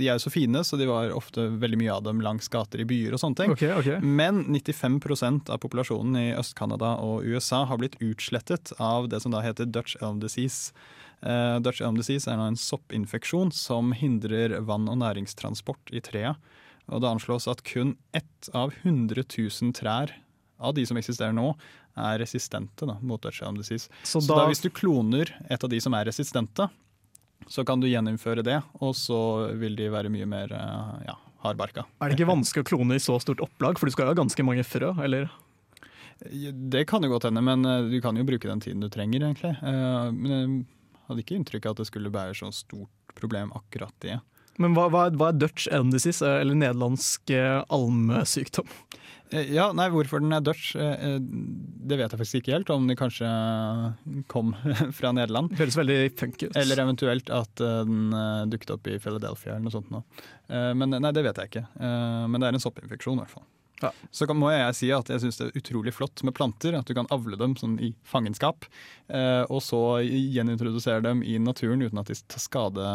de 0.00 0.08
er 0.08 0.16
jo 0.16 0.24
så 0.24 0.32
fine, 0.32 0.62
så 0.64 0.78
de 0.80 0.88
var 0.88 1.12
ofte 1.16 1.46
veldig 1.62 1.80
mye 1.82 1.92
av 1.94 2.06
dem 2.06 2.22
langs 2.24 2.50
gater 2.52 2.82
i 2.82 2.88
byer 2.88 3.16
og 3.16 3.22
sånne 3.22 3.40
ting. 3.42 3.54
Okay, 3.54 3.74
okay. 3.76 4.00
Men 4.00 4.44
95% 4.48 5.52
av 5.52 5.60
populasjonen 5.62 6.18
i 6.20 6.26
Øst-Canada 6.38 6.96
og 7.04 7.28
USA 7.28 7.64
har 7.68 7.82
blitt 7.82 8.00
utslettet 8.02 8.74
av 8.82 9.10
det 9.12 9.22
som 9.24 9.34
da 9.34 9.44
heter 9.44 9.68
Dutch 9.70 9.98
elm 10.00 10.22
disease. 10.24 10.72
Eh, 11.22 11.58
Dutch 11.62 11.84
elm 11.84 12.00
disease 12.00 12.30
er 12.30 12.40
nå 12.40 12.48
en 12.50 12.58
soppinfeksjon 12.58 13.52
som 13.54 13.92
hindrer 13.96 14.58
vann- 14.66 14.90
og 14.90 14.98
næringstransport 15.04 15.92
i 15.94 16.02
trea. 16.02 16.34
Og 16.90 17.04
det 17.04 17.12
anslås 17.12 17.46
at 17.50 17.62
kun 17.62 17.96
ett 18.16 18.50
av 18.52 18.72
100 18.82 19.22
000 19.22 19.76
trær 19.76 20.16
av 20.62 20.74
de 20.74 20.84
som 20.86 20.98
eksisterer 20.98 21.34
nå, 21.34 21.52
er 21.96 22.20
resistente 22.22 22.86
da, 22.88 22.96
mot 23.04 23.20
Dutch 23.22 23.42
elm 23.44 23.58
disease. 23.60 23.90
Så 24.02 24.20
Så 24.22 24.32
da, 24.32 24.46
hvis 24.48 24.62
du 24.64 24.70
kloner 24.70 25.32
et 25.50 25.64
av 25.64 25.70
de 25.70 25.80
som 25.80 25.94
er 25.94 26.08
resistente, 26.08 26.68
så 27.50 27.64
kan 27.66 27.80
du 27.82 27.88
gjeninnføre 27.90 28.44
det, 28.46 28.60
og 28.80 28.94
så 28.96 29.52
vil 29.58 29.76
de 29.76 29.90
være 29.92 30.12
mye 30.12 30.28
mer 30.28 30.52
eh, 30.56 31.06
ja, 31.08 31.16
hardbarka. 31.44 31.84
er 32.00 32.10
det 32.12 32.18
ikke 32.20 32.30
vanskelig 32.30 32.64
å 32.64 32.70
klone 32.74 32.96
i 32.96 33.02
så 33.02 33.18
stort 33.20 33.42
opplag, 33.44 33.78
for 33.78 33.86
du 33.86 33.94
skal 33.94 34.06
jo 34.06 34.14
ha 34.14 34.20
ganske 34.22 34.46
mange 34.46 34.64
frø, 34.66 34.92
eller? 35.02 35.30
Det 36.52 36.84
kan 36.86 37.02
jo 37.02 37.10
godt 37.10 37.26
hende, 37.28 37.42
men 37.42 37.64
eh, 37.66 37.88
du 37.90 37.98
kan 38.00 38.16
jo 38.16 38.26
bruke 38.26 38.48
den 38.48 38.62
tiden 38.62 38.82
du 38.82 38.88
trenger, 38.92 39.24
egentlig. 39.26 39.56
Eh, 39.58 40.10
Men 40.12 40.32
jeg 40.62 41.08
hadde 41.08 41.24
ikke 41.24 41.38
inntrykk 41.40 41.66
av 41.66 41.74
at 41.74 41.82
det 41.82 41.88
skulle 41.90 42.12
være 42.14 42.36
så 42.38 42.52
stort 42.54 43.16
problem 43.18 43.52
akkurat 43.58 43.94
det. 44.04 44.20
Men 44.60 44.76
hva, 44.76 44.86
hva, 44.92 45.08
er, 45.08 45.38
Dutch 45.40 45.66
eh, 45.66 45.80
eller 45.80 46.54
nederlandsk 46.54 47.32
almesykdom? 47.72 48.70
Eh, 49.32 49.52
Ja, 49.54 49.70
nei, 49.76 49.88
hvorfor 49.92 50.20
den 50.22 50.32
er 50.34 50.42
Dutch, 50.44 50.74
eh, 50.76 50.92
eh, 50.92 51.18
det 51.22 51.98
vet 51.98 52.12
jeg 52.12 52.20
faktisk 52.20 52.40
ikke 52.40 52.54
helt. 52.56 52.70
Om 52.72 52.86
den 52.90 52.98
kanskje 52.98 53.28
kom 54.32 54.52
fra 54.98 55.12
Nederland. 55.12 55.54
Høres 55.58 55.78
veldig 55.78 55.98
funky 56.18 56.50
ut. 56.50 56.56
Eller 56.58 56.82
eventuelt 56.84 57.32
at 57.32 57.62
den 57.62 58.12
dukket 58.52 58.74
opp 58.76 58.86
i 58.90 58.98
Philadelphia 59.02 59.56
eller 59.56 59.66
noe 59.66 59.74
sånt. 59.74 59.90
Nå. 59.92 60.02
Men 60.76 60.94
nei, 60.98 61.12
det 61.14 61.24
vet 61.24 61.40
jeg 61.40 61.50
ikke. 61.50 61.64
Men 61.80 62.38
det 62.40 62.48
er 62.48 62.56
en 62.58 62.62
soppinfeksjon, 62.62 63.18
i 63.18 63.24
hvert 63.24 63.34
fall. 63.34 63.46
Ja. 63.82 63.90
Så 64.14 64.28
kan, 64.30 64.38
må 64.38 64.52
jeg 64.52 64.76
si 64.78 64.92
at 64.94 65.08
jeg 65.10 65.24
syns 65.24 65.40
det 65.40 65.48
er 65.48 65.58
utrolig 65.58 65.94
flott 65.96 66.22
med 66.26 66.36
planter. 66.38 66.76
At 66.78 66.86
du 66.86 66.94
kan 66.94 67.08
avle 67.14 67.38
dem 67.40 67.56
sånn 67.58 67.78
i 67.82 67.92
fangenskap. 68.06 68.68
Og 69.48 69.60
så 69.64 69.82
gjenintrodusere 70.06 71.02
dem 71.04 71.24
i 71.26 71.38
naturen 71.42 71.82
uten 71.82 71.98
at 72.02 72.12
de 72.12 72.18
tar 72.30 72.42
skade 72.44 72.86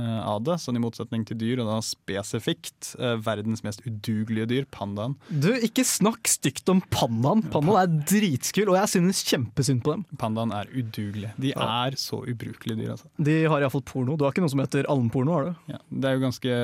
av 0.00 0.42
det. 0.46 0.58
Sånn 0.62 0.78
i 0.78 0.82
motsetning 0.82 1.24
til 1.28 1.38
dyr, 1.40 1.62
og 1.62 1.70
da 1.70 1.78
spesifikt 1.84 2.92
eh, 2.98 3.16
verdens 3.22 3.64
mest 3.66 3.82
udugelige 3.86 4.48
dyr, 4.50 4.68
pandaen. 4.72 5.16
Du, 5.28 5.50
ikke 5.54 5.84
snakk 5.86 6.30
stygt 6.30 6.68
om 6.72 6.82
pandaen. 6.92 7.44
Pandaen 7.52 7.80
er 7.82 8.08
dritskul, 8.08 8.70
og 8.72 8.78
jeg 8.80 8.92
synes 8.96 9.22
kjempesynd 9.28 9.84
på 9.84 9.96
dem. 9.96 10.06
Pandaen 10.20 10.54
er 10.56 10.70
udugelige. 10.72 11.34
De 11.42 11.54
er 11.54 11.98
så 12.00 12.22
ubrukelige 12.22 12.78
dyr, 12.80 12.94
altså. 12.96 13.10
De 13.22 13.38
har 13.50 13.64
iallfall 13.64 13.84
porno. 13.88 14.16
Du 14.16 14.26
har 14.26 14.34
ikke 14.34 14.44
noe 14.44 14.54
som 14.54 14.62
heter 14.64 14.88
allmennporno, 14.92 15.36
har 15.36 15.50
du? 15.50 15.74
Ja, 15.74 15.82
det 15.90 16.10
er 16.10 16.18
jo 16.18 16.24
ganske 16.26 16.58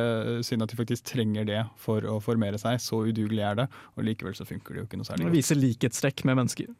synd 0.46 0.64
at 0.64 0.72
de 0.72 0.80
faktisk 0.80 1.08
trenger 1.12 1.48
det 1.48 1.62
for 1.80 2.04
å 2.08 2.18
formere 2.24 2.60
seg. 2.60 2.80
Så 2.82 3.02
udugelig 3.08 3.44
er 3.44 3.62
det, 3.62 3.68
og 3.96 4.06
likevel 4.06 4.36
så 4.38 4.46
funker 4.48 4.74
det 4.74 4.82
jo 4.82 4.88
ikke 4.88 5.00
noe 5.00 5.08
særlig 5.08 5.28
Det 5.28 5.36
viser 5.36 5.60
likhetstrekk 5.60 6.24
med 6.28 6.40
mennesker. 6.42 6.72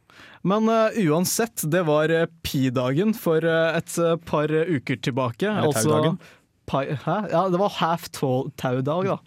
Men 0.47 0.69
uh, 0.71 0.89
uansett, 1.09 1.63
det 1.71 1.83
var 1.87 2.11
eh, 2.13 2.27
pi-dagen 2.45 3.13
for 3.17 3.45
eh, 3.45 3.77
et 3.77 3.97
eh, 4.01 4.17
par 4.25 4.51
uker 4.51 4.99
tilbake. 5.05 5.47
Eller 5.47 5.75
taudagen. 5.75 6.19
Pi- 6.69 6.95
hæ? 7.05 7.17
Ja, 7.33 7.47
det 7.49 7.59
var 7.61 7.73
half 7.81 8.07
tau-dag, 8.15 9.09
da. 9.09 9.17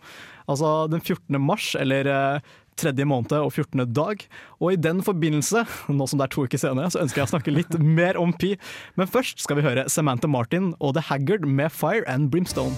Altså 0.50 0.72
den 0.90 1.00
14. 1.04 1.38
mars, 1.40 1.72
eller 1.78 2.08
eh, 2.10 2.40
tredje 2.80 3.04
måned 3.06 3.34
og 3.36 3.52
14. 3.52 3.84
dag. 3.94 4.24
Og 4.60 4.72
i 4.72 4.80
den 4.80 5.02
forbindelse, 5.06 5.64
nå 5.98 6.06
som 6.08 6.18
det 6.22 6.28
er 6.30 6.34
to 6.34 6.46
uker 6.48 6.58
senere, 6.62 6.90
så 6.94 7.02
ønsker 7.04 7.22
jeg 7.22 7.28
å 7.30 7.34
snakke 7.34 7.54
litt 7.54 7.76
mer 8.00 8.18
om 8.20 8.32
pi. 8.32 8.54
Men 8.98 9.10
først 9.10 9.42
skal 9.44 9.60
vi 9.60 9.66
høre 9.68 9.88
Samantha 9.92 10.30
Martin 10.30 10.72
og 10.80 10.96
The 10.98 11.04
Haggard 11.10 11.46
med 11.46 11.70
Fire 11.74 12.06
and 12.10 12.30
Brimstone. 12.32 12.76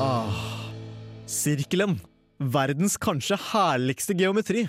Ah. 0.00 0.70
Sirkelen. 1.26 1.98
Verdens 2.40 2.96
kanskje 2.96 3.36
herligste 3.50 4.14
geometri. 4.16 4.64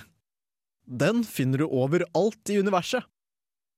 Den 0.86 1.24
finner 1.28 1.62
du 1.62 1.68
overalt 1.68 2.52
i 2.52 2.60
universet. 2.60 3.06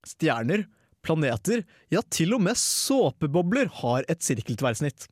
Stjerner, 0.07 0.65
planeter, 1.03 1.63
ja 1.91 2.01
til 2.11 2.35
og 2.35 2.43
med 2.45 2.59
såpebobler 2.59 3.69
har 3.81 4.07
et 4.11 4.23
sirkeltverrsnitt. 4.23 5.07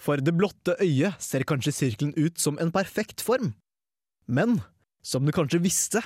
For 0.00 0.20
det 0.20 0.34
blotte 0.34 0.76
øyet 0.82 1.20
ser 1.22 1.44
kanskje 1.48 1.74
sirkelen 1.76 2.14
ut 2.16 2.40
som 2.40 2.58
en 2.60 2.72
perfekt 2.74 3.22
form. 3.24 3.52
Men, 4.26 4.60
som 5.04 5.26
du 5.26 5.32
kanskje 5.34 5.62
visste, 5.62 6.02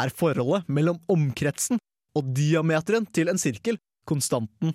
er 0.00 0.12
forholdet 0.14 0.68
mellom 0.70 1.00
omkretsen 1.10 1.80
og 2.16 2.30
diameteren 2.36 3.06
til 3.14 3.30
en 3.30 3.40
sirkel 3.40 3.78
konstanten. 4.08 4.74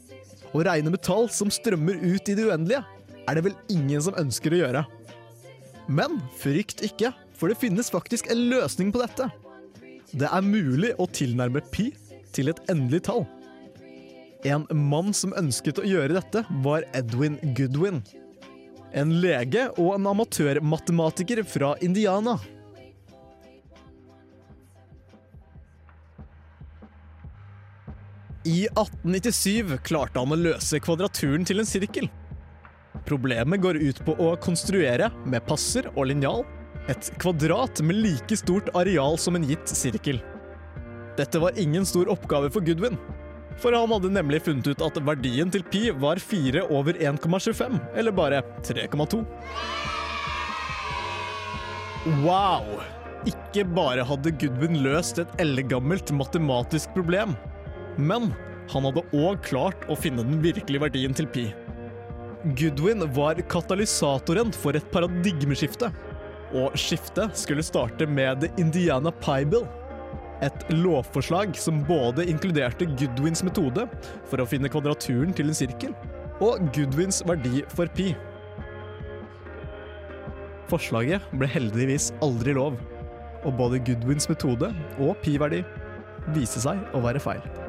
Å 0.51 0.63
regne 0.67 0.91
med 0.91 1.03
tall 1.05 1.29
som 1.31 1.51
strømmer 1.53 1.99
ut 2.01 2.29
i 2.29 2.35
det 2.35 2.47
uendelige, 2.49 2.83
er 3.27 3.37
det 3.37 3.45
vel 3.45 3.55
ingen 3.71 4.01
som 4.03 4.17
ønsker 4.19 4.53
å 4.53 4.61
gjøre. 4.63 4.85
Men 5.91 6.19
frykt 6.39 6.83
ikke, 6.85 7.13
for 7.37 7.51
det 7.51 7.59
finnes 7.61 7.91
faktisk 7.91 8.29
en 8.31 8.47
løsning 8.51 8.91
på 8.93 9.01
dette. 9.01 9.29
Det 10.11 10.27
er 10.27 10.43
mulig 10.43 10.91
å 10.99 11.07
tilnærme 11.07 11.63
pi 11.71 11.91
til 12.35 12.51
et 12.51 12.59
endelig 12.71 13.05
tall. 13.07 13.23
En 14.47 14.65
mann 14.73 15.13
som 15.13 15.35
ønsket 15.37 15.79
å 15.79 15.85
gjøre 15.85 16.17
dette, 16.17 16.43
var 16.65 16.85
Edwin 16.97 17.37
Goodwin. 17.57 18.01
En 18.91 19.13
lege 19.23 19.69
og 19.77 19.93
en 19.95 20.09
amatørmatematiker 20.11 21.43
fra 21.47 21.75
Indiana. 21.85 22.35
I 28.43 28.65
1897 28.73 29.77
klarte 29.85 30.17
han 30.17 30.33
å 30.33 30.39
løse 30.39 30.79
kvadraturen 30.81 31.43
til 31.45 31.61
en 31.61 31.67
sirkel. 31.69 32.07
Problemet 33.05 33.61
går 33.61 33.77
ut 33.77 33.99
på 34.05 34.15
å 34.17 34.31
konstruere, 34.41 35.11
med 35.29 35.45
passer 35.45 35.85
og 35.93 36.07
linjal, 36.09 36.41
et 36.89 37.11
kvadrat 37.21 37.83
med 37.85 37.99
like 38.01 38.37
stort 38.39 38.71
areal 38.77 39.19
som 39.21 39.37
en 39.37 39.45
gitt 39.45 39.69
sirkel. 39.69 40.17
Dette 41.19 41.41
var 41.43 41.59
ingen 41.59 41.85
stor 41.85 42.09
oppgave 42.09 42.49
for 42.49 42.65
Goodwin, 42.65 42.97
for 43.61 43.77
han 43.77 43.93
hadde 43.93 44.09
nemlig 44.15 44.41
funnet 44.47 44.71
ut 44.73 44.81
at 44.87 44.97
verdien 45.05 45.53
til 45.53 45.61
pi 45.69 45.83
var 46.01 46.17
4 46.17 46.65
over 46.73 46.97
1,25, 46.97 47.77
eller 47.93 48.15
bare 48.15 48.41
3,2. 48.65 49.21
Wow! 52.25 52.81
Ikke 53.29 53.67
bare 53.69 54.01
hadde 54.01 54.33
Goodwin 54.41 54.81
løst 54.81 55.21
et 55.21 55.41
eldgammelt 55.43 56.09
matematisk 56.17 56.89
problem, 56.97 57.37
men 58.01 58.31
han 58.71 58.87
hadde 58.87 59.03
òg 59.17 59.41
klart 59.45 59.83
å 59.91 59.97
finne 59.99 60.23
den 60.25 60.41
virkelige 60.43 60.83
verdien 60.85 61.15
til 61.17 61.27
pi. 61.31 61.49
Goodwin 62.57 63.05
var 63.13 63.37
katalysatoren 63.51 64.53
for 64.55 64.77
et 64.77 64.87
paradigmeskifte, 64.93 65.91
og 66.57 66.73
skiftet 66.79 67.37
skulle 67.37 67.63
starte 67.63 68.07
med 68.09 68.41
The 68.41 68.49
Indiana 68.61 69.13
Pie 69.21 69.45
Bill. 69.45 69.67
Et 70.41 70.65
lovforslag 70.73 71.53
som 71.59 71.83
både 71.85 72.25
inkluderte 72.31 72.87
Goodwins 72.97 73.43
metode 73.45 73.85
for 74.29 74.41
å 74.41 74.47
finne 74.49 74.71
kvadraturen 74.73 75.35
til 75.37 75.51
en 75.51 75.57
sirkel, 75.57 75.93
og 76.41 76.65
Goodwins 76.73 77.21
verdi 77.29 77.61
for 77.75 77.91
pi. 77.93 78.11
Forslaget 80.71 81.29
ble 81.37 81.49
heldigvis 81.51 82.09
aldri 82.25 82.55
lov, 82.57 82.79
og 83.45 83.57
både 83.59 83.83
Goodwins 83.85 84.29
metode 84.31 84.71
og 84.97 85.13
pi-verdi 85.21 85.61
viste 86.33 86.63
seg 86.63 86.81
å 86.95 87.03
være 87.05 87.21
feil. 87.21 87.60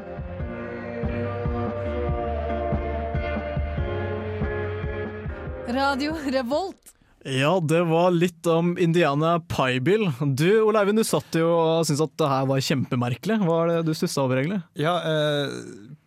Radio 5.72 6.16
Revolt. 6.30 6.92
Ja, 7.24 7.60
det 7.60 7.84
var 7.86 8.10
litt 8.10 8.46
om 8.50 8.78
Indiana 8.78 9.36
Pie-Bill. 9.40 10.08
Du 10.34 10.48
Ole 10.66 10.80
Eivind, 10.82 10.98
du 10.98 11.06
satt 11.06 11.36
jo 11.38 11.46
og 11.54 11.86
syntes 11.86 12.02
at 12.02 12.16
det 12.18 12.30
her 12.32 12.48
var 12.50 12.64
kjempemerkelig. 12.66 13.36
Hva 13.46 13.58
er 13.62 13.70
det 13.70 13.76
du 13.86 13.92
stussa 13.94 14.24
over, 14.24 14.40
egentlig? 14.40 14.58
Ja, 14.82 14.96
eh, 15.06 15.54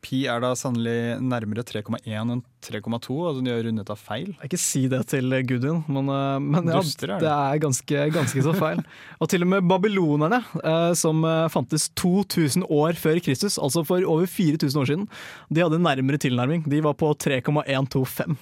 pi 0.03 0.25
er 0.27 0.43
da 0.43 0.51
sannelig 0.59 1.15
nærmere 1.23 1.63
3,1 1.65 2.03
enn 2.19 2.43
3,2. 2.65 3.15
Altså 3.29 3.45
de 3.45 3.53
har 3.53 3.63
rundet 3.63 3.93
av 3.93 4.01
feil. 4.01 4.33
Ikke 4.43 4.59
si 4.59 4.83
det 4.91 4.99
til 5.13 5.37
Gudrun, 5.47 5.85
men, 5.87 6.11
eh, 6.11 6.35
men 6.43 6.67
ja, 6.67 6.81
Duster 6.83 7.15
er 7.15 7.23
det. 7.23 7.29
det 7.29 7.31
er 7.31 7.63
ganske, 7.63 8.03
ganske 8.17 8.45
så 8.49 8.55
feil. 8.59 8.83
og 9.21 9.31
til 9.31 9.47
og 9.47 9.51
med 9.53 9.71
babylonerne, 9.71 10.41
eh, 10.61 10.91
som 10.99 11.23
eh, 11.23 11.47
fantes 11.53 11.87
2000 11.95 12.67
år 12.67 12.99
før 12.99 13.23
Kristus, 13.23 13.55
altså 13.55 13.85
for 13.87 14.03
over 14.03 14.27
4000 14.27 14.83
år 14.83 14.91
siden, 14.91 15.07
de 15.47 15.63
hadde 15.63 15.79
nærmere 15.79 16.19
tilnærming. 16.21 16.67
De 16.67 16.83
var 16.83 16.99
på 16.99 17.15
3,125. 17.15 18.35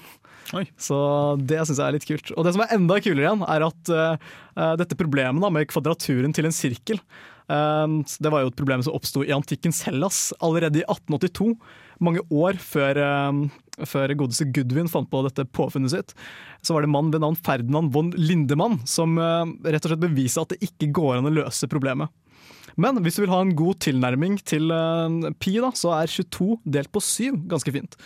Oi. 0.54 0.66
Så 0.78 0.96
det 1.42 1.62
syns 1.66 1.80
jeg 1.80 1.86
er 1.88 1.96
litt 1.96 2.08
kult. 2.08 2.34
Og 2.38 2.46
det 2.46 2.54
som 2.56 2.64
er 2.64 2.74
enda 2.76 3.00
kulere 3.02 3.26
igjen, 3.26 3.46
er 3.50 3.66
at 3.66 3.94
uh, 3.94 4.74
dette 4.80 4.98
problemet 5.00 5.42
da, 5.42 5.52
med 5.54 5.70
kvadraturen 5.72 6.36
til 6.36 6.50
en 6.50 6.56
sirkel 6.56 7.00
uh, 7.00 7.88
Det 8.06 8.32
var 8.32 8.44
jo 8.44 8.52
et 8.52 8.60
problem 8.60 8.86
som 8.86 8.96
oppsto 8.96 9.26
i 9.26 9.34
antikkens 9.34 9.82
Hellas 9.88 10.28
allerede 10.44 10.84
i 10.84 10.86
1882. 10.86 11.50
Mange 12.04 12.22
år 12.30 12.60
før, 12.62 13.02
uh, 13.02 13.86
før 13.90 14.14
godeste 14.20 14.50
Gudvin 14.54 14.92
fant 14.92 15.10
på 15.10 15.24
dette 15.26 15.48
påfunnet 15.58 15.96
sitt, 15.96 16.14
så 16.62 16.76
var 16.76 16.84
det 16.84 16.92
en 16.92 16.98
mann 17.00 17.14
ved 17.14 17.26
navn 17.26 17.40
Ferdinand 17.40 17.94
von 17.96 18.14
Lindemann 18.18 18.84
som 18.88 19.18
rett 19.18 19.84
og 19.84 19.90
slett 19.90 20.06
beviste 20.06 20.44
at 20.44 20.54
det 20.54 20.70
ikke 20.70 20.94
går 20.96 21.18
an 21.18 21.28
å 21.28 21.34
løse 21.42 21.68
problemet. 21.72 22.14
Men 22.80 22.98
hvis 23.06 23.18
du 23.18 23.24
vil 23.24 23.34
ha 23.34 23.40
en 23.44 23.54
god 23.58 23.78
tilnærming 23.86 24.40
til 24.50 24.72
eh, 24.74 25.30
pi, 25.42 25.56
da, 25.62 25.70
så 25.78 25.94
er 26.00 26.10
22 26.10 26.58
delt 26.76 26.92
på 26.94 27.02
7 27.04 27.44
ganske 27.52 27.74
fint. 27.76 27.98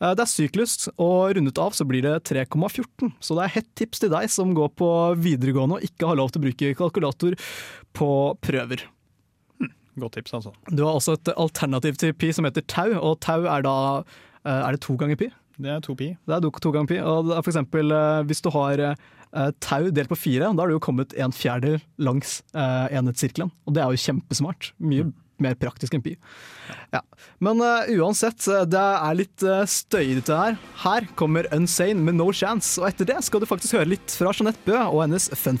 Eh, 0.00 0.12
det 0.18 0.24
er 0.24 0.30
syklust, 0.30 0.88
og 0.96 1.36
rundet 1.38 1.60
av 1.62 1.76
så 1.76 1.86
blir 1.88 2.02
det 2.06 2.16
3,14. 2.26 3.12
Så 3.22 3.38
det 3.38 3.46
er 3.46 3.54
hett 3.60 3.70
tips 3.78 4.02
til 4.02 4.12
deg 4.12 4.28
som 4.32 4.54
går 4.56 4.72
på 4.78 4.90
videregående 5.22 5.78
og 5.78 5.86
ikke 5.86 6.10
har 6.10 6.18
lov 6.18 6.32
til 6.32 6.42
å 6.42 6.46
bruke 6.48 6.74
kalkulator 6.80 7.38
på 7.96 8.10
prøver. 8.42 8.86
Godt 9.96 10.18
tips, 10.18 10.34
altså. 10.36 10.52
Du 10.68 10.82
har 10.84 10.98
også 10.98 11.16
et 11.16 11.32
alternativ 11.38 11.96
til 12.02 12.12
pi 12.18 12.32
som 12.34 12.48
heter 12.48 12.66
tau, 12.68 12.90
og 12.98 13.20
tau 13.24 13.46
er 13.46 13.62
da 13.64 13.76
eh, 14.02 14.50
Er 14.58 14.74
det 14.74 14.82
to 14.84 14.98
ganger 14.98 15.18
pi? 15.20 15.30
Det 15.56 15.70
er 15.72 15.78
to 15.80 15.94
pi. 15.96 16.10
Det 16.28 16.34
er 16.36 16.42
to, 16.44 16.72
ganger 16.72 16.90
pi. 16.90 16.98
Og 17.00 17.30
for 17.38 17.48
eksempel 17.48 17.94
hvis 18.28 18.42
du 18.44 18.50
har 18.52 18.82
tau 19.62 19.90
delt 19.92 20.10
på 20.12 20.18
fire, 20.18 20.48
da 20.48 20.64
har 20.64 20.70
du 20.70 20.76
jo 20.76 20.82
kommet 20.82 21.14
en 21.20 21.34
fjerdedel 21.34 21.80
langs 22.02 22.40
eh, 22.56 22.96
enhetssirkelen. 22.96 23.52
Og 23.66 23.76
det 23.76 23.84
er 23.84 23.92
jo 23.92 24.04
kjempesmart. 24.06 24.72
Mye 24.80 25.10
mer 25.42 25.56
praktisk 25.60 25.96
enn 25.96 26.04
pi. 26.04 26.14
Ja. 26.94 27.02
Men 27.44 27.60
uh, 27.60 27.88
uansett, 27.98 28.40
eh, 28.48 28.64
det 28.70 28.82
er 28.82 29.18
litt 29.18 29.46
uh, 29.46 29.64
støyete 29.68 30.38
her. 30.40 30.56
Her 30.84 31.08
kommer 31.18 31.48
Unsane 31.56 32.00
med 32.06 32.18
No 32.20 32.30
Chance, 32.32 32.78
og 32.80 32.90
etter 32.90 33.08
det 33.12 33.20
skal 33.26 33.42
du 33.42 33.50
faktisk 33.50 33.78
høre 33.78 33.92
litt 33.96 34.16
fra 34.16 34.32
Jeanette 34.32 34.64
Bø 34.66 34.78
og 34.86 35.04
hennes 35.04 35.30
Fun 35.36 35.60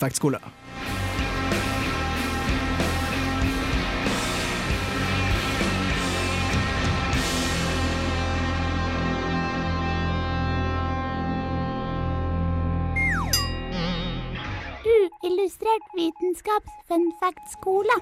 Uillustrert 15.56 15.88
vitenskaps-funfact-skole. 15.96 17.94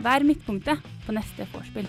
Vær 0.04 0.24
midtpunktet 0.26 0.78
på 1.06 1.14
neste 1.14 1.46
vorspiel. 1.52 1.86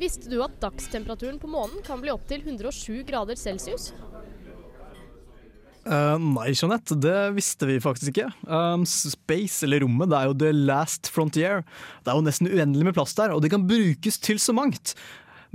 Visste 0.00 0.30
du 0.32 0.40
at 0.40 0.56
dagstemperaturen 0.62 1.36
på 1.40 1.50
månen 1.52 1.84
kan 1.84 2.00
bli 2.00 2.10
opptil 2.14 2.40
107 2.46 3.04
grader 3.04 3.36
celsius? 3.36 3.92
Uh, 5.84 6.16
nei, 6.16 6.52
Jeanette, 6.56 6.96
det 6.96 7.32
visste 7.36 7.66
vi 7.68 7.80
faktisk 7.80 8.14
ikke. 8.14 8.32
Um, 8.48 8.86
space, 8.88 9.66
eller 9.66 9.84
rommet, 9.84 10.08
det 10.12 10.16
er 10.16 10.26
jo 10.30 10.38
the 10.46 10.52
last 10.56 11.12
frontier. 11.12 11.60
Det 12.04 12.08
er 12.12 12.16
jo 12.16 12.24
nesten 12.24 12.48
uendelig 12.48 12.88
med 12.88 12.96
plass 12.96 13.12
der, 13.20 13.36
og 13.36 13.44
det 13.44 13.52
kan 13.52 13.68
brukes 13.68 14.16
til 14.20 14.40
så 14.40 14.56
mangt. 14.56 14.96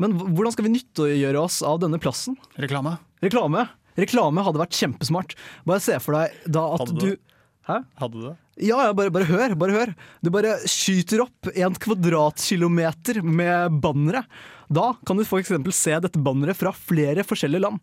Men 0.01 0.15
hvordan 0.19 0.55
skal 0.55 0.67
vi 0.67 0.73
nyttiggjøre 0.75 1.41
oss 1.41 1.61
av 1.65 1.79
denne 1.83 1.99
plassen? 2.01 2.37
Reklame. 2.59 2.97
Reklame. 3.23 3.67
Reklame 3.99 4.43
hadde 4.43 4.59
vært 4.59 4.75
kjempesmart. 4.75 5.37
Bare 5.67 5.83
se 5.83 5.95
for 6.03 6.17
deg 6.17 6.35
da 6.51 6.65
at 6.75 6.83
Hadde 6.83 6.97
du 6.99 7.07
det? 7.13 7.19
Hæ? 7.65 7.79
Hadde 8.01 8.19
du 8.19 8.25
det? 8.27 8.33
Ja, 8.61 8.77
ja, 8.87 8.91
bare, 8.95 9.11
bare 9.11 9.27
hør, 9.27 9.55
bare 9.59 9.75
hør. 9.75 9.93
Du 10.23 10.29
bare 10.31 10.57
skyter 10.69 11.25
opp 11.25 11.49
en 11.51 11.75
kvadratkilometer 11.81 13.19
med 13.25 13.79
bannere. 13.83 14.23
Da 14.71 14.93
kan 15.07 15.17
du 15.17 15.25
f.eks. 15.25 15.51
se 15.75 15.97
dette 16.03 16.21
banneret 16.21 16.59
fra 16.59 16.71
flere 16.75 17.25
forskjellige 17.27 17.65
land. 17.65 17.81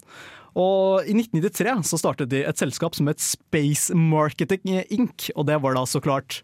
Og 0.59 1.09
I 1.09 1.17
1993 1.17 1.89
så 1.89 2.01
startet 2.01 2.31
de 2.33 2.43
et 2.45 2.61
selskap 2.61 2.97
som 2.97 3.09
het 3.09 3.23
Space 3.25 3.95
Marketing 3.97 4.83
Inc., 4.93 5.31
og 5.35 5.49
det 5.49 5.59
var 5.65 5.77
da 5.77 5.85
så 5.89 6.01
klart 6.05 6.43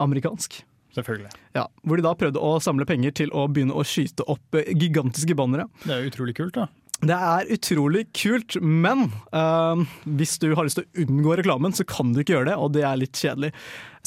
amerikansk. 0.00 0.60
Selvfølgelig. 0.96 1.30
Ja, 1.56 1.66
Hvor 1.84 2.00
de 2.00 2.06
da 2.06 2.14
prøvde 2.18 2.42
å 2.42 2.56
samle 2.64 2.86
penger 2.88 3.14
til 3.22 3.32
å 3.36 3.46
begynne 3.52 3.76
å 3.76 3.84
skyte 3.86 4.26
opp 4.30 4.58
eh, 4.58 4.70
gigantiske 4.78 5.36
bannere. 5.38 5.68
Det 5.84 5.94
er 5.94 6.04
jo 6.04 6.12
utrolig 6.12 6.36
kult, 6.38 6.56
da. 6.56 6.68
Det 6.98 7.14
er 7.14 7.50
utrolig 7.54 8.00
kult, 8.16 8.56
men 8.58 9.04
eh, 9.30 9.82
hvis 10.18 10.34
du 10.42 10.48
har 10.58 10.66
lyst 10.66 10.80
til 10.80 10.88
å 10.88 11.04
unngå 11.04 11.36
reklamen, 11.38 11.74
så 11.76 11.86
kan 11.86 12.10
du 12.10 12.24
ikke 12.24 12.34
gjøre 12.34 12.50
det, 12.50 12.56
og 12.58 12.72
det 12.74 12.82
er 12.88 12.98
litt 12.98 13.20
kjedelig. 13.20 13.52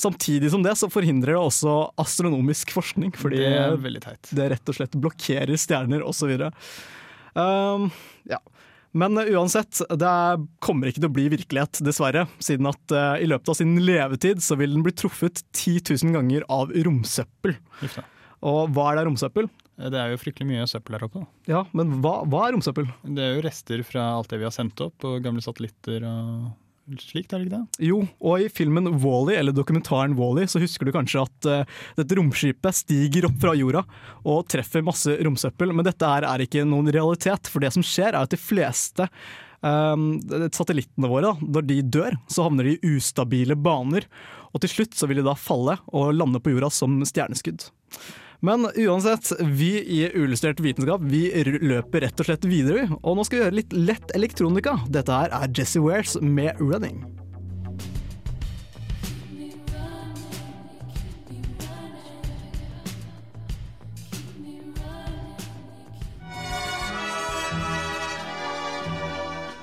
Samtidig 0.02 0.52
som 0.52 0.66
det 0.66 0.74
så 0.80 0.90
forhindrer 0.92 1.38
det 1.38 1.40
også 1.40 1.76
astronomisk 2.02 2.74
forskning, 2.76 3.14
fordi 3.16 3.40
Det 3.46 3.54
det 4.36 4.50
rett 4.56 4.74
og 4.74 4.80
slett 4.80 4.98
blokkerer 5.00 5.62
stjerner 5.62 6.04
osv. 6.04 6.34
Um, 7.32 7.88
ja. 8.28 8.42
Men 8.94 9.16
uh, 9.18 9.24
uansett, 9.38 9.80
det 9.90 10.08
er- 10.08 10.42
kommer 10.60 10.90
ikke 10.92 11.00
til 11.04 11.10
å 11.10 11.14
bli 11.16 11.28
virkelighet, 11.32 11.80
dessverre. 11.86 12.26
Siden 12.44 12.68
at 12.72 12.92
uh, 12.96 13.16
i 13.24 13.28
løpet 13.30 13.54
av 13.54 13.58
sin 13.62 13.76
levetid 13.80 14.42
så 14.44 14.58
vil 14.60 14.74
den 14.76 14.84
bli 14.84 14.92
truffet 14.98 15.44
10 15.56 15.80
000 16.04 16.16
ganger 16.18 16.44
av 16.52 16.74
romsøppel. 16.76 17.56
Gift. 17.82 18.02
Og 18.42 18.72
hva 18.74 18.90
er 18.92 19.00
det 19.02 19.06
romsøppel? 19.08 19.48
Det 19.82 19.98
er 19.98 20.12
jo 20.12 20.20
fryktelig 20.22 20.46
mye 20.50 20.66
søppel 20.70 20.98
her 20.98 21.06
oppe. 21.08 21.22
da. 21.24 21.30
Ja, 21.50 21.62
men 21.78 21.96
hva, 22.04 22.20
hva 22.30 22.48
er 22.48 22.56
romsøppel? 22.58 22.90
Det 23.06 23.24
er 23.24 23.36
jo 23.38 23.46
rester 23.46 23.82
fra 23.88 24.10
alt 24.18 24.30
det 24.34 24.42
vi 24.42 24.46
har 24.46 24.54
sendt 24.54 24.82
opp, 24.84 24.98
og 25.08 25.22
gamle 25.26 25.42
satellitter 25.46 26.04
og 26.06 26.52
slikt, 27.02 27.34
er 27.34 27.42
det 27.42 27.48
ikke 27.48 27.58
det? 27.58 27.86
Jo, 27.88 28.00
og 28.24 28.44
i 28.44 28.50
filmen 28.52 28.90
Wall-E, 29.04 29.38
eller 29.40 29.56
dokumentaren 29.56 30.16
Wall-E, 30.18 30.48
så 30.52 30.62
husker 30.62 30.88
du 30.88 30.94
kanskje 30.96 31.24
at 31.24 31.50
uh, 31.50 31.78
dette 32.00 32.18
romskipet 32.18 32.80
stiger 32.82 33.30
opp 33.30 33.38
fra 33.42 33.54
jorda 33.58 33.84
og 34.28 34.44
treffer 34.52 34.84
masse 34.86 35.16
romsøppel, 35.22 35.74
men 35.76 35.88
dette 35.88 36.08
her 36.08 36.28
er 36.28 36.46
ikke 36.46 36.66
noen 36.68 36.92
realitet, 36.94 37.50
for 37.52 37.64
det 37.64 37.74
som 37.76 37.86
skjer 37.86 38.12
er 38.12 38.22
at 38.24 38.34
de 38.34 38.40
fleste 38.40 39.06
eh, 39.06 40.04
satellittene 40.54 41.10
våre, 41.10 41.32
da, 41.32 41.50
når 41.58 41.68
de 41.70 41.80
dør, 41.98 42.18
så 42.32 42.48
havner 42.48 42.68
de 42.68 42.76
i 42.78 42.96
ustabile 42.98 43.58
baner, 43.58 44.08
og 44.52 44.64
til 44.64 44.74
slutt 44.76 44.98
så 44.98 45.10
vil 45.10 45.22
de 45.22 45.28
da 45.28 45.38
falle 45.40 45.78
og 45.96 46.14
lande 46.18 46.42
på 46.44 46.54
jorda 46.54 46.72
som 46.74 47.00
stjerneskudd. 47.08 47.70
Men 48.44 48.72
uansett, 48.76 49.32
vi 49.40 49.84
i 49.86 50.12
Uillustrert 50.18 50.60
vitenskap 50.60 51.02
vi 51.06 51.28
løper 51.62 52.02
rett 52.02 52.22
og 52.24 52.26
slett 52.26 52.46
videre. 52.50 52.88
Og 53.06 53.14
nå 53.14 53.26
skal 53.28 53.38
vi 53.38 53.44
gjøre 53.44 53.58
litt 53.60 53.74
lett 53.78 54.14
elektronika. 54.18 54.80
Dette 54.90 55.14
her 55.14 55.36
er 55.38 55.52
Jesse 55.54 55.82
Wares 55.84 56.16
med 56.22 56.58
'Running'. 56.58 57.04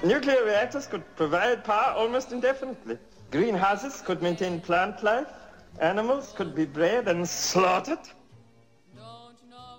Nuclear 0.04 0.46
reactors 0.46 0.86
could 0.86 1.02
provide 1.16 1.64
power 1.64 1.98
almost 1.98 2.30
indefinitely. 2.30 2.96
Greenhouses 3.32 4.00
could 4.06 4.22
maintain 4.22 4.60
plant 4.60 5.02
life. 5.02 5.26
Animals 5.80 6.32
could 6.36 6.54
be 6.54 6.64
bred 6.64 7.08
and 7.08 7.26
slaughtered. 7.28 8.17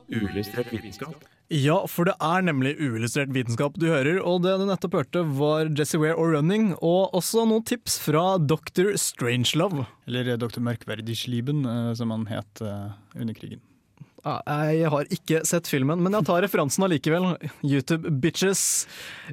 Uillustrert 0.10 0.72
vitenskap. 0.74 1.28
Ja, 1.50 1.80
for 1.90 2.06
det 2.06 2.14
er 2.22 2.44
nemlig 2.46 2.76
uillustrert 2.78 3.32
vitenskap 3.34 3.78
du 3.82 3.88
hører, 3.90 4.20
og 4.22 4.44
det 4.46 4.56
du 4.62 4.68
nettopp 4.70 5.00
hørte 5.00 5.24
var 5.40 5.72
Jesse 5.74 5.98
Ware 6.02 6.18
og 6.18 6.34
'Running', 6.34 6.76
og 6.78 7.16
også 7.18 7.48
noen 7.50 7.66
tips 7.66 7.98
fra 8.02 8.38
Dr. 8.38 8.94
Strangelove. 8.98 9.88
Eller 10.06 10.38
Dr. 10.38 10.62
Merkverdig-Schlieben, 10.62 11.66
eh, 11.66 11.94
som 11.98 12.14
han 12.14 12.28
het 12.30 12.62
eh, 12.62 12.94
under 13.16 13.34
krigen. 13.34 13.62
Jeg 14.24 14.90
har 14.92 15.12
ikke 15.14 15.42
sett 15.48 15.70
filmen, 15.70 16.02
men 16.04 16.16
jeg 16.18 16.28
tar 16.28 16.42
referansen 16.44 16.86
allikevel. 16.86 17.32
YouTube 17.64 18.12
bitches. 18.22 18.64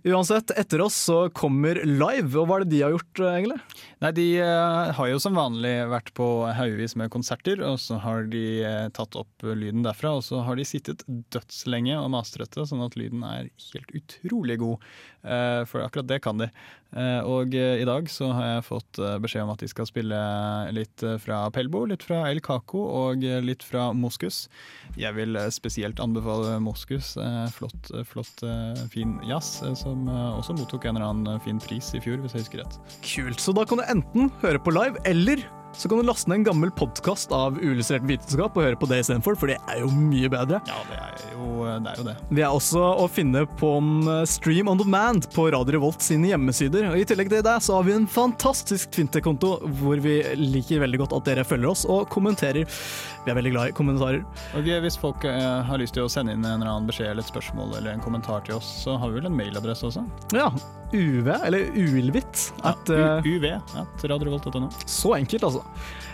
Uansett, 0.05 0.53
etter 0.59 0.83
oss 0.85 0.99
så 1.09 1.19
kommer 1.35 1.81
Live, 1.85 2.33
og 2.39 2.47
hva 2.49 2.61
er 2.61 2.67
det 2.67 2.73
de 2.75 2.83
har 2.85 2.95
gjort, 2.95 3.23
egentlig? 3.33 3.59
Nei, 4.05 4.13
De 4.17 4.27
eh, 4.45 4.93
har 4.99 5.11
jo 5.11 5.21
som 5.23 5.39
vanlig 5.39 5.75
vært 5.91 6.13
på 6.17 6.29
haugevis 6.59 6.97
med 7.01 7.13
konserter, 7.15 7.63
og 7.67 7.81
så 7.83 7.99
har 8.03 8.29
de 8.33 8.45
eh, 8.67 8.87
tatt 8.97 9.19
opp 9.19 9.47
lyden 9.47 9.87
derfra. 9.87 10.17
Og 10.19 10.27
så 10.27 10.43
har 10.47 10.59
de 10.59 10.69
sittet 10.69 11.05
dødslenge 11.35 11.99
og 11.99 12.13
mastret 12.15 12.55
det, 12.55 12.69
sånn 12.71 12.85
at 12.87 12.99
lyden 12.99 13.27
er 13.27 13.51
helt 13.73 13.95
utrolig 13.97 14.61
god. 14.63 14.91
Eh, 15.27 15.63
for 15.67 15.83
akkurat 15.83 16.11
det 16.11 16.23
kan 16.25 16.39
de. 16.43 16.51
Eh, 16.97 17.21
Og 17.29 17.53
eh, 17.55 17.83
i 17.83 17.87
dag 17.89 18.09
så 18.09 18.31
har 18.33 18.47
jeg 18.49 18.67
fått 18.71 19.01
eh, 19.03 19.17
beskjed 19.21 19.45
om 19.45 19.53
at 19.53 19.61
de 19.61 19.69
skal 19.69 19.89
spille 19.89 20.21
litt 20.73 21.05
fra 21.23 21.43
Pelbo, 21.53 21.85
litt 21.89 22.05
fra 22.07 22.23
El 22.31 22.41
Caco 22.45 22.87
og 23.03 23.25
litt 23.45 23.65
fra 23.67 23.91
Moskus. 23.97 24.47
Jeg 24.97 25.13
vil 25.19 25.37
spesielt 25.53 26.01
anbefale 26.03 26.57
Moskus. 26.63 27.15
Flott, 27.57 27.91
flott 28.09 28.43
fin 28.93 29.17
jazz, 29.27 29.61
som 29.79 30.09
også 30.09 30.57
mottok 30.57 30.87
en 30.89 30.97
eller 30.99 31.13
annen 31.13 31.43
fin 31.45 31.61
pris 31.63 31.93
i 31.97 32.01
fjor, 32.03 32.21
hvis 32.23 32.37
jeg 32.37 32.47
husker 32.47 32.65
rett. 32.65 32.81
Kult. 33.05 33.43
Så 33.43 33.55
da 33.57 33.67
kan 33.69 33.83
du 33.83 33.87
enten 33.87 34.33
høre 34.43 34.63
på 34.63 34.73
live, 34.75 35.01
eller 35.09 35.45
så 35.77 35.89
kan 35.89 36.01
du 36.01 36.07
laste 36.09 36.31
ned 36.31 36.41
en 36.41 36.47
gammel 36.49 36.71
podkast 36.73 37.33
av 37.37 37.59
uillustrert 37.61 38.05
vitenskap 38.09 38.57
og 38.57 38.65
høre 38.65 38.79
på 38.81 38.89
det 38.89 39.03
istedenfor, 39.03 39.37
for 39.37 39.51
det 39.53 39.59
er 39.69 39.83
jo 39.83 39.91
mye 39.93 40.31
bedre. 40.33 40.61
Ja, 40.69 40.79
det 40.89 40.97
er 40.97 41.11
jo 41.35 41.67
det. 41.67 41.93
Er 41.93 42.01
jo 42.01 42.07
det. 42.07 42.15
Vi 42.33 42.45
er 42.45 42.55
også 42.55 42.81
å 43.03 43.05
finne 43.13 43.43
på 43.61 43.75
en 43.77 44.09
eh, 44.09 44.23
stream 44.31 44.71
on 44.73 44.81
demand 44.81 45.29
på 45.35 45.49
Radio 45.53 45.77
Revolt 45.77 46.05
sine 46.05 46.31
hjemmesider. 46.31 46.89
Og 46.91 47.01
I 47.01 47.05
tillegg 47.09 47.29
til 47.33 47.45
det 47.45 47.57
så 47.67 47.77
har 47.77 47.85
vi 47.87 47.95
en 47.97 48.09
fantastisk 48.09 48.95
Twitter-konto 48.97 49.53
hvor 49.81 50.01
vi 50.03 50.19
liker 50.41 50.81
veldig 50.85 51.03
godt 51.05 51.17
at 51.19 51.29
dere 51.29 51.47
følger 51.47 51.73
oss 51.75 51.85
og 51.85 52.09
kommenterer. 52.13 52.65
Vi 53.27 53.33
er 53.33 53.39
veldig 53.39 53.53
glad 53.53 53.73
i 53.73 53.77
kommentarer. 53.77 54.25
Og 54.57 54.73
Hvis 54.87 54.99
folk 55.01 55.29
eh, 55.29 55.61
har 55.69 55.83
lyst 55.83 55.97
til 55.99 56.07
å 56.07 56.13
sende 56.13 56.33
inn 56.33 56.45
en 56.45 56.61
eller 56.61 56.73
annen 56.73 56.89
beskjed 56.89 57.13
eller 57.13 57.27
et 57.27 57.33
spørsmål 57.33 57.77
eller 57.81 57.93
en 57.93 58.05
kommentar 58.05 58.47
til 58.49 58.57
oss, 58.57 58.71
så 58.85 58.97
har 59.01 59.13
vi 59.13 59.21
vel 59.21 59.29
en 59.29 59.37
mailadresse 59.37 59.91
også? 59.91 60.07
Ja. 60.37 60.49
UV, 60.97 61.29
eller 61.47 61.71
Ulvit. 61.77 62.49
at 62.63 62.89
Ja, 62.89 63.19
eh, 63.19 63.29
UV 63.29 63.47
at 63.83 64.05
radiorevolt.no. 64.05 64.71
Så 64.87 65.15
enkelt, 65.17 65.43
altså. 65.43 65.65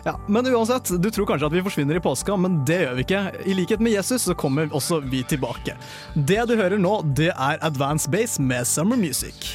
Ja, 0.05 0.16
Men 0.27 0.47
uansett, 0.51 0.90
du 1.03 1.11
tror 1.11 1.27
kanskje 1.31 1.47
at 1.47 1.55
vi 1.55 1.62
forsvinner 1.62 1.97
i 1.99 2.03
påska, 2.03 2.37
men 2.37 2.64
det 2.66 2.81
gjør 2.83 2.99
vi 2.99 3.07
ikke. 3.07 3.23
I 3.47 3.55
likhet 3.55 3.81
med 3.81 3.95
Jesus 3.95 4.27
så 4.27 4.35
kommer 4.35 4.73
også 4.75 5.01
vi 5.07 5.23
tilbake. 5.23 5.77
Det 6.14 6.42
du 6.51 6.57
hører 6.59 6.79
nå, 6.83 6.99
det 7.14 7.31
er 7.33 7.62
Advance 7.62 8.11
Base 8.11 8.42
med 8.42 8.66
Summer 8.66 8.99
Music. 8.99 9.55